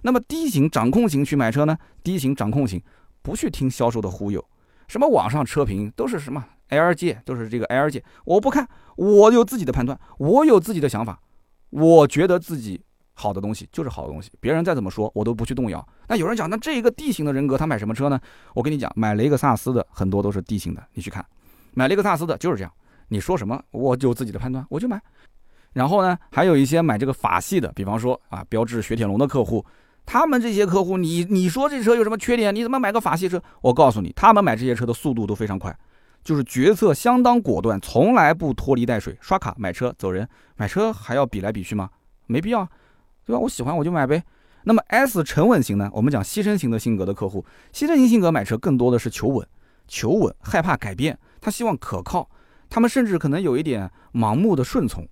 [0.01, 2.81] 那么 D 型掌控型去买车呢？D 型掌控型
[3.21, 4.43] 不去听销售的忽悠，
[4.87, 11.19] 什么网上车评都是什么 L 界，都是这个 L 界，我不看，我有自己的判断，我有自己的想法，
[11.69, 12.81] 我觉得自己
[13.13, 15.85] 好的东西就是好的东西，别人再怎么说我都不去动摇。
[16.07, 18.17] 那有人讲，那这一个 D 型的人格他买什么车呢？
[18.53, 21.25] 我跟你讲，买雷克萨斯的很多都是 D 型的，你去看，
[21.73, 22.71] 买雷克萨斯的就是这样，
[23.09, 25.01] 你说什么我有自己的判断，我就买。
[25.73, 29.63] 然后呢，还有一些买这个法系的，比方说啊，标致、雪铁龙的客户，
[30.05, 32.53] 他们这些客户，你你说这车有什么缺点？
[32.53, 33.41] 你怎么买个法系车？
[33.61, 35.77] 我告诉你，他们买这些车的速度都非常快，
[36.23, 40.27] 就是决策相当果断，从来不拖泥带水，刷卡买车走人。
[40.55, 41.89] 买车还要比来比去吗？
[42.25, 42.67] 没必要，
[43.25, 43.39] 对吧？
[43.39, 44.23] 我喜欢我就买呗。
[44.63, 45.89] 那么 S 沉稳型呢？
[45.93, 49.47] 我们讲牺牲型的性格的客户，牺牲型性格买车更多的是求稳，
[49.87, 52.29] 求稳，害怕改变，他希望可靠，
[52.69, 55.07] 他们甚至可能有一点盲目的顺从。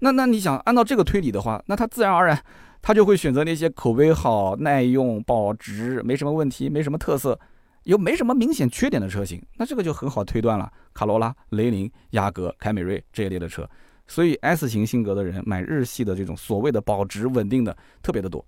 [0.00, 2.40] 那那你想按照这个推理的话，那他自然而然，
[2.80, 7.38] 他就会选择那些口碑好、耐用、保值、没什么问题、没什么特色、
[7.84, 9.42] 又没什么明显缺点的车型。
[9.56, 13.68] 那这个就很好推断了，卡罗拉、雷凌、雅阁、凯美瑞这一类的车。
[14.06, 18.44] 所以 S 型性格的人买日系的这种所谓的保值稳定的特别的多。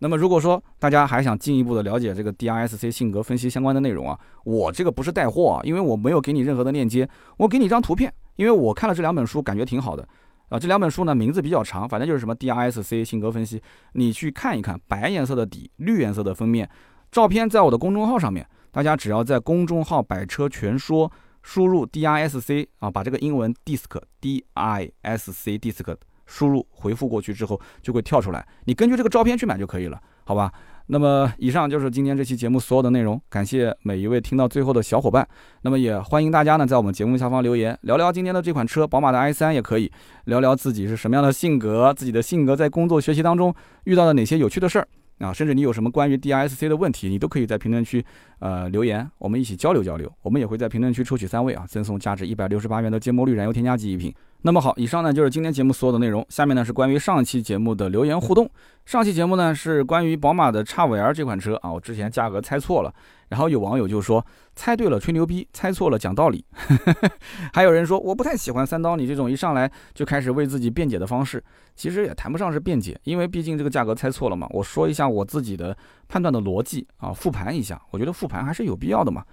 [0.00, 10.06] 那么如果说大家还想进一步的了解这个 DRSC 性格分析相关的内容啊，我这个不是带货啊，因为我没有给你任何的链接，我给你一张图片，因为我看了这两本书，感觉挺好的。
[10.48, 14.80] 啊，这两本书呢，名字比较长，反正就是什么 DRSC 性格分析，你去看一看。
[14.88, 16.68] 白颜色的底，绿颜色的封面，
[17.10, 21.10] 照片在我的公众号上面，大家只要在公众号“百车全说”
[21.42, 25.96] 输入 DRSC 啊，把这个英文 DISC D I S C DISC
[26.26, 30.52] 输入回复过去之后，就会跳出来，你根据这个照片去买就可以了，好吧？
[30.90, 35.26] 那么以上就是今天这期节目所有的内容，感谢每一位听到最后的小伙伴。
[35.62, 39.92] 那么也欢迎大家呢在我们节目下方留言，聊聊今天的这款车，宝马的 i3 也可以
[40.24, 48.04] 聊聊自己是什么样的性格，自己的性格在工作学习当中遇到了哪些有趣的事儿啊，甚至你有什么关于 DISC 的问题，你都可以在评论区
[48.38, 50.10] 呃留言，我们一起交流交流。
[50.22, 54.14] 我们也会在评论区抽取三位啊，赠送价值一百六十八元的芥末绿燃油添加剂一瓶。
[54.42, 56.24] 那么好，以上呢就是今天节目所有的内容。
[56.28, 58.48] 下面呢是关于上期节目的留言互动。
[58.86, 62.94] 上期节目呢是关于宝马的 x 五 l 这款车啊，我之前价格猜错了，
[63.28, 64.24] 然后有网友就说
[64.58, 66.44] 猜对了吹牛逼，猜错了讲道理。
[67.54, 71.40] 还有人说我不太喜欢三刀你这种一上来就开始为自己辩解的方式，
[71.76, 74.48] 其实也谈不上是辩解，因为毕竟这个价格猜错了嘛。
[74.50, 75.76] 我说一下我自己的
[76.08, 79.24] 判断的逻辑啊，复盘一下，我觉得复盘还是有必要的嘛。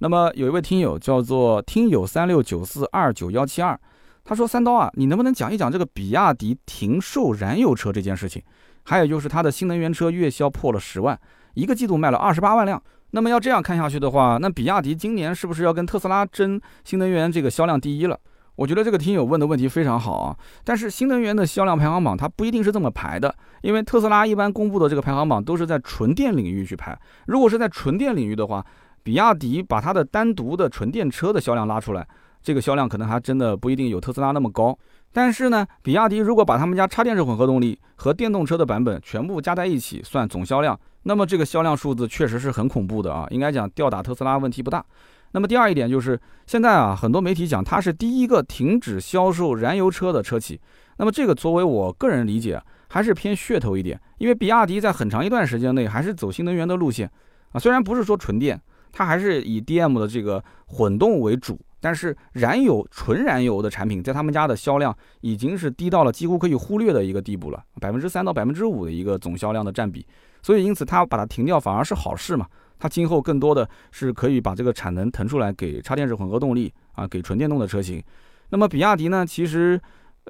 [0.00, 3.80] 那么有一位听友叫做听友三六九四二九幺七二。
[4.26, 8.42] 他说：“三刀啊，你能不能讲一讲这个比亚迪停售燃油车这件事情？
[8.84, 11.20] 还有就是它的新能源车月销破了十万，
[11.52, 12.82] 一个季度卖了二十八万辆。
[13.14, 18.18] 那么要这样看下去的话，那比亚迪今年是不是要跟特斯拉争新能源这个销量第一了？”
[18.56, 26.98] 我觉得这个听友问的问题非常好啊，但是新能源的销量排行榜它不一定是这么排的，因为特斯拉一般公布的这个排行榜都是在纯电领域去排。
[27.26, 28.64] 如果是在纯电领域的话，
[29.04, 32.04] 比亚迪把它的单独的纯电车的销量拉出来，
[32.42, 34.76] 这个销量可能还真的不一定有特斯拉那么高。
[35.14, 44.84] 但是呢，比亚迪如果把他们家插电式混合动力和电动车的版本全部加在一起算总销量，那么这个销量数字确实是很恐怖的啊，应该讲吊打特斯拉问题不大。
[45.30, 50.60] 那么第二一点就是，现在啊，很多媒体讲它是第一个停止销售燃油车的车企。
[50.96, 57.08] 那么这个作为我个人理解，还是偏噱头一点，因为比亚迪在很长一段时间内还是走新能源的路线
[57.52, 58.60] 啊，虽然不是说纯电，
[58.90, 70.06] 它还是以 DM 的这个混动为主，但是燃油纯燃油的产品在他们家的销量已经是低到了几乎可以忽略的一个地步了，百分之三到百分之五的一个总销量的占比。
[70.40, 72.46] 所以因此他把它停掉反而是好事嘛。
[72.78, 78.02] 他今后更多的是可以把这个产能腾出来给插电式混合动力啊，给纯电动的车型。
[78.48, 79.78] 那么比亚迪呢，其实，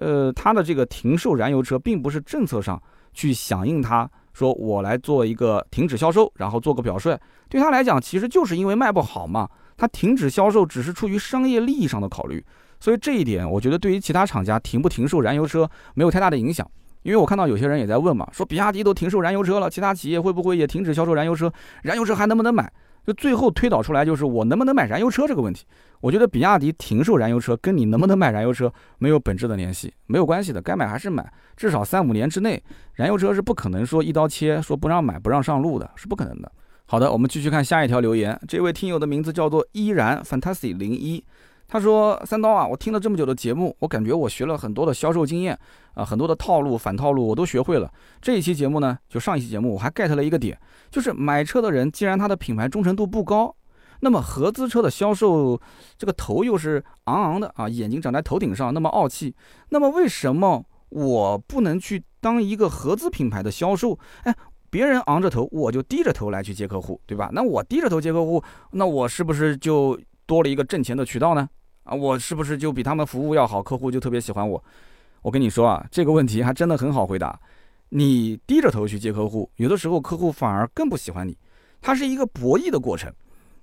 [0.00, 2.82] 呃，它的这个停售燃油车，并不是政策上
[3.12, 7.16] 去响应它，说我来做一个停止销售，然后做个表率。
[7.48, 12.44] 对他来讲，其实就是因为卖不好嘛，它停止销售只是出于商业利益上的考虑。
[12.80, 16.68] 所以这一点，我觉得对于其他厂家停不停售燃油车没有太大的影响。
[17.02, 21.52] 因为我看到有些人也在问嘛，说比亚迪都停售燃油车了，其他企业会不会也停止销售燃油车？
[21.82, 22.72] 燃油车还能不能买？
[23.06, 25.66] 就最后推导出来就是我能不能买燃油车这个问题。
[26.00, 31.30] 我觉得比亚迪停售燃油车跟你能不能买燃油车没有本质的联系，没有关系的，该买还是买。
[31.56, 32.62] 至少三五年之内，
[32.94, 36.50] 燃油车是不可能说一刀切，说不让买不让上路的，是不可能的。
[36.86, 41.24] 好的，我们继续看下一条留言，这位听友的名字叫做依然 fantasy 零一。
[41.66, 45.58] 他说：“三刀啊，我听了这么久的节目，我感觉我学了很多的销售经验
[45.94, 47.90] 啊，很多的套路、反套路我都学会了。
[48.20, 50.56] 这一期节目呢，就上一期节目我还 get 了一个点，
[50.90, 53.56] 就是买车的人既然他的品牌忠诚度不高，
[54.00, 55.58] 那么合资车的销售
[55.96, 59.34] 这个头又是昂昂的啊，眼睛长在头顶上那么傲气，
[59.70, 63.98] 那么为什么我不能去当一个合资品牌的销售？
[64.24, 64.36] 哎，
[64.74, 67.30] 别人昂着头，我就低着头来去接客户，对吧？
[67.32, 69.96] 那我低着头接客户，那我是不是就？”
[70.26, 71.46] 多了一个挣钱的渠道呢，
[71.82, 74.64] 啊，我是不是就比他们服务要好，客户就特别喜欢我？
[75.20, 77.38] 我跟你说啊，这个问题还真的很好回答。
[77.90, 81.36] 你低着头去接客户，有的时候客户反而更不喜欢你。
[81.82, 83.12] 它是一个博弈的过程，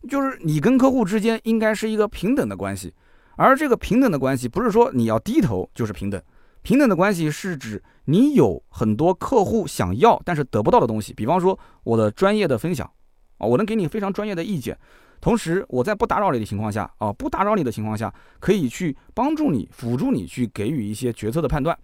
[0.08, 2.94] 就是你跟客户之间应该是一个平等的关系，
[3.38, 6.22] 而这个平等的关系不是说你要低头就是平等，
[6.62, 12.90] 平等的关系是指你有很多客户想要但是得不到的东西，比方说我的专业的分享
[13.38, 14.78] 啊，我能给你非常专业的意见。
[15.20, 21.78] 同时，我在不打扰你的情况下，啊，不打扰你的情况下，可以去帮助你、辅助你去给予一些决策的判断，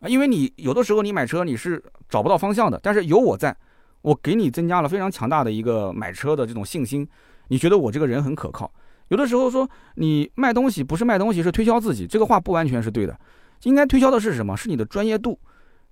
[0.00, 3.56] 啊，因为你有的时候你买车你是找不到方向的，但是有我在，
[4.02, 7.08] 我给你增加了非常强大的一个买车的这种信心，
[7.48, 8.70] 你觉得我这个人很可靠。
[9.08, 13.18] 有的时候说你卖东西不是卖东西，是推销自己，这个话不完全是对的，
[13.62, 14.56] 应该推销的是什么？
[14.56, 15.38] 是你的专业度。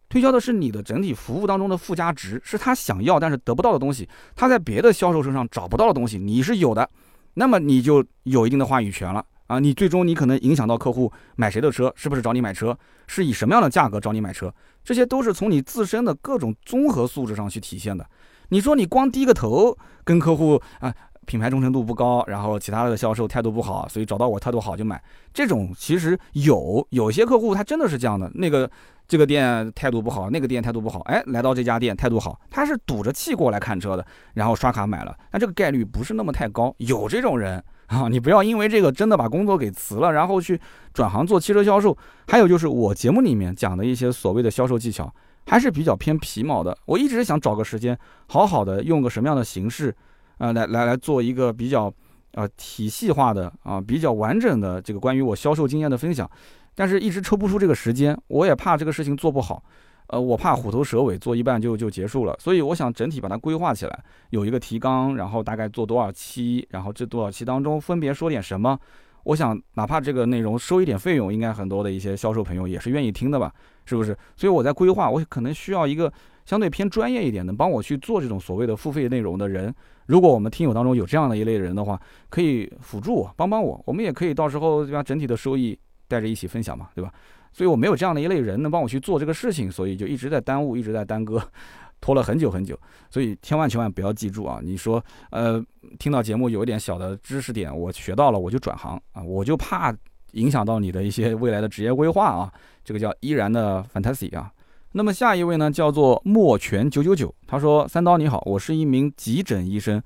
[0.09, 6.89] 推销的是你的整体服务当中的附加值，是他想要但是得不到的东西，他在别的销售身上找不到的东西，你是有的，
[7.35, 9.59] 那么你就有一定的话语权了啊！
[9.59, 14.55] 你最终你可能影响到客户买谁的车，是不是找你买车，是以什么样的价格找你买车，
[14.85, 18.09] 这些都是从你自身的各种综合素质上去体现的。
[18.51, 20.95] 你说你光低个头跟客户啊，
[21.27, 25.03] 品牌忠诚度不高，然后其他的销售态度不好，所以找到我态度好就买，
[25.35, 28.71] 这种其实有有些客户他真的是这样的，那个。
[29.09, 34.05] 这个店态度不好，那个店态度不好，哎，来到这家店态度好，他是赌着气过来看车的，
[34.35, 40.61] 然后刷卡买了，但这个概率不是那么太高，有这种人啊，你不要因为这个真的把工作给辞了，然后去
[40.93, 41.97] 转行做汽车销售。
[42.27, 45.09] 还有就是我节目里面讲的一些所谓的销售技巧，
[45.47, 46.77] 还是比较偏皮毛的。
[46.87, 47.97] 我一直想找个时间，
[48.27, 49.95] 好好的用个什么样的形式，
[50.39, 51.93] 啊，来来来做一个比较
[52.35, 56.31] 啊体系化的啊比较完整的这个关于我销售经验的分享。
[56.75, 59.63] 但是，一直抽不出这个时间，我也怕这个事情做不好，
[60.09, 62.37] 呃，我怕虎头蛇尾，做一半就就结束了。
[62.39, 68.79] 所以，我想整体把它规划起来，有一个提纲，然后大概做多少期，然后这多少期当中分别说点什么。
[69.25, 73.51] 我想，哪怕这个内容收一点费用，应该很多的一些销售朋友也是愿意听的吧？
[73.87, 74.15] 是不是？
[74.37, 76.13] 所以我在规划，我可能需要一个
[76.47, 79.75] 相对偏专业一点，能帮我去做这种所谓的付费内容的人。
[80.07, 85.03] 如果我们听友当中有这样的一类人的话，可以辅助我，帮帮我，我们也可以到时候对吧？
[85.03, 85.79] 整体的收益。
[86.09, 87.13] 带着一起分享嘛，对吧？
[87.53, 91.43] 所以我没有这样的一类人能帮我去做这个事情，所以就一直在耽误，一直在耽搁，
[92.01, 92.79] 拖了很久很久。
[93.11, 94.61] 所以千万千万不要记住啊！
[94.63, 95.61] 你说，呃，
[95.99, 99.93] 听到节目有一点小的知识点，我学到了，我就转行啊，我就怕
[100.35, 102.53] 影响到你的一些未来的职业规划啊。
[102.85, 104.49] 这个叫依然的 fantasy 啊。
[104.97, 110.03] 那么下一位呢，叫做墨泉九九九，他说：“三刀你好，我是一名急诊医生。”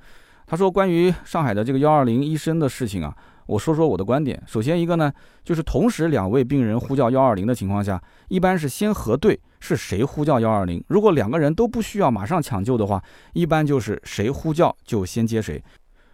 [0.48, 3.14] 他说：“关于上海的这个幺二零医生的事情啊，
[3.46, 4.42] 我说说我的观点。
[4.48, 5.12] 首先一个呢，
[5.44, 10.82] 就是同时两位病人呼叫幺二零的情况下，一般是先核对是谁呼叫幺二零。
[10.88, 13.00] 如果两个人都不需要马上抢救的话，
[13.32, 15.62] 一般就是谁呼叫就先接谁。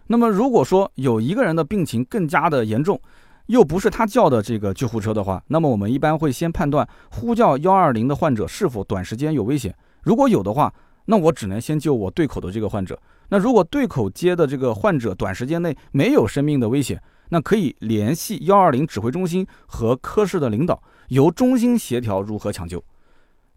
[0.05, 3.01] 那么如果说有一个人的病情更加的严重，
[3.47, 9.75] 又不是他叫的这个救护车的话，那么我们一般会先判断呼叫幺二零的患者是否短时间有危险。
[10.03, 10.73] 如果有的话，
[11.05, 12.99] 那我只能先救我对口的这个患者。
[13.29, 22.83] 那如果对口接的这个患者短时间内没有生命的危险，那可以联系幺二零指挥中心和科室的领导，由中心协调如何抢救。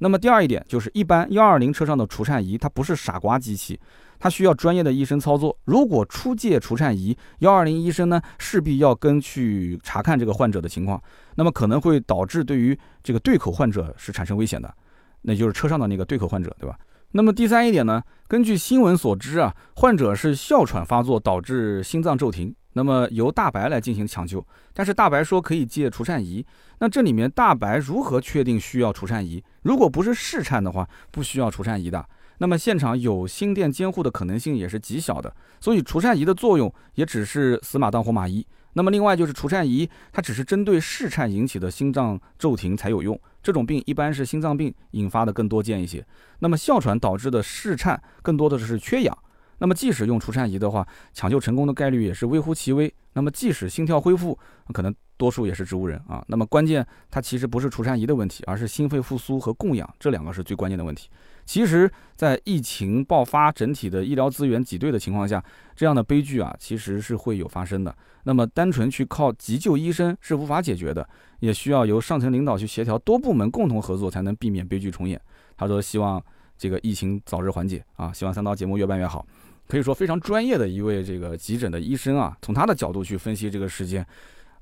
[0.02, 3.78] 那么第二一点就是，一般幺二零车上的除颤仪它不是傻瓜机器，
[4.18, 5.54] 它需要专业的医生操作。
[5.66, 11.00] 如果出借除颤仪，幺二零医生呢势必要跟去查看这个患者的情况，
[11.34, 14.74] 那么可能会导致对于这个对口患者是产生危险的，
[15.22, 16.78] 那就是车上的那个对口患者，对吧？
[17.12, 26.44] 那么第三一点呢，根据新闻所知啊，患者是哮喘发作导致心脏骤停，那么由大白来进行抢救，但是大白说可以借除颤仪，
[26.78, 29.42] 那这里面大白如何确定需要除颤仪？
[29.62, 32.04] 如果不是试颤的话，不需要除颤仪的。
[32.38, 38.46] 那么现场有心电监护的可能性也是极小的，所以除颤仪的作用也只是死马当活马医。
[38.74, 46.06] 那么另外就是除颤仪，它只是针对室颤引起的心脏骤停才有用，这种病一般是心脏病引发的更多见一些。
[46.38, 49.18] 那么哮喘导致的室颤更多的是缺氧，
[49.60, 52.92] 那么即使用除颤仪的话，抢救成功的概率也是微乎其微。
[53.12, 54.36] 那么即使心跳恢复，
[54.72, 56.24] 可能多数也是植物人啊。
[56.28, 61.08] 那么关键它其实不是除颤仪的问题，而是心肺复苏和供氧这两个是最关键的问题。
[61.44, 65.42] 其实，在疫情爆发、整体的医疗资源挤兑的情况下，
[65.74, 67.94] 这样的悲剧啊，其实是会有发生的。
[68.22, 71.06] 那么，单纯去靠急救医生是无法解决的，
[71.40, 75.20] 也需要由上层领导去协调，多部门共同合作，才能避免悲剧重演。
[75.56, 76.22] 他说：“希望
[76.56, 79.26] 这个疫情早日缓解啊，希望三刀节目越办越好。”
[79.70, 84.04] 可以说非常专业的一位这个急诊的医生啊，从他的角度去分析这个事件。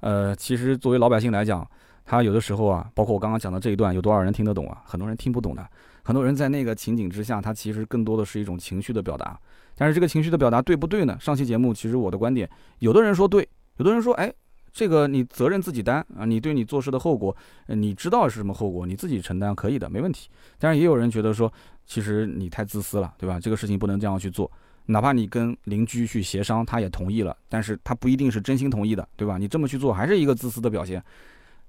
[0.00, 1.66] 呃，其实作为老百姓来讲，
[2.04, 4.82] 他有的时候啊，包括我刚刚讲的这一段，有多少人听得懂啊？
[4.84, 5.66] 很多人听不懂的。
[6.04, 9.38] 很多人在那个情景之下，他其实更多的是一种情绪的表达。
[9.74, 11.16] 但是这个情绪的表达对不对呢？
[11.18, 12.48] 上期节目其实我的观点，
[12.80, 13.48] 有的人说对，
[13.78, 14.32] 有的人说，哎，
[14.72, 17.34] 这个你责任自己担啊，你对你做事的后果，
[17.68, 20.28] 你知道是什么后果，你自己承担可以的，没问题。
[20.58, 21.50] 但是也有人觉得说，
[21.86, 23.40] 其实你太自私了，对吧？
[23.40, 24.50] 这个事情不能这样去做，
[24.90, 29.36] 哪怕你跟邻居去协商，他也同意了，但是他不一定是真心同意的，对吧？
[29.36, 31.02] 你这么去做，还是一个自私的表现。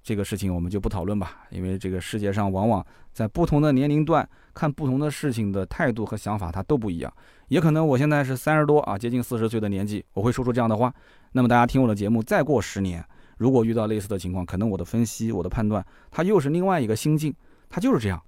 [0.02, 7.14] 这个事情我们就不讨论吧，因为这个世界上往往在不同的年龄段看不同的事情的态度和想法，它都不一样。
[7.50, 10.94] 也可能我现在是三十多啊，接近四十岁的年纪，我会说出这样的话。
[11.34, 13.04] 那么大家听我的节目，再过十年，
[13.38, 17.36] 如果遇到类似的情况，可能我的分析、我的判断，它又是另外一个心境，
[17.70, 18.22] 它就是这样。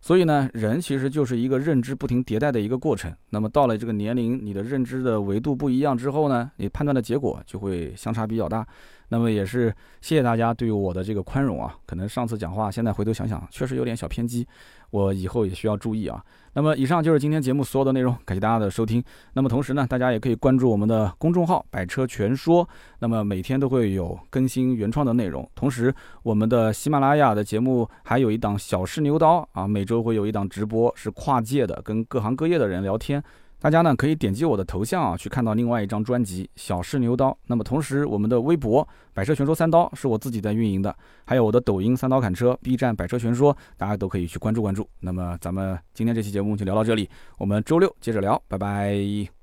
[0.00, 3.12] 所以呢，人其实就是一个认知不停迭代的一个过程。
[3.30, 8.66] 那么到了这个年龄，你的认知的维度不一样之后呢，你判断的结果就会相差比较大。
[9.08, 14.46] 那么也是谢谢大家对我的这个宽容啊，可能上次讲话，现在回头想想，确实有点小偏激，
[14.90, 16.22] 我以后也需要注意啊。
[16.54, 19.02] 那么以上就是今天节目所有的内容，感谢大家的收听。
[19.34, 22.66] 那么同时呢，大家也可以关注我们的公众号“百车全说”，
[23.00, 25.48] 那么每天都会有更新原创的内容。
[25.54, 33.22] 同时，我们的喜马拉雅的节目还有一档“小试牛刀”啊，每周会有一档直播，是跨界的，跟各行各业的人聊天。
[33.58, 37.30] 大家呢可以点击我的头像啊，去看到另外一张专辑《小试牛刀》。
[37.46, 40.94] 那么同时，我们的微博“百车全说三刀”是我自己在运营的，
[41.24, 44.88] 还有我的抖音“三刀砍车 ”，B 站“百车全说”，大家都可以去关注关注。
[45.00, 47.08] 那么咱们今天这期节目就聊到这里，
[47.38, 49.35] 我们周六接着聊，拜拜。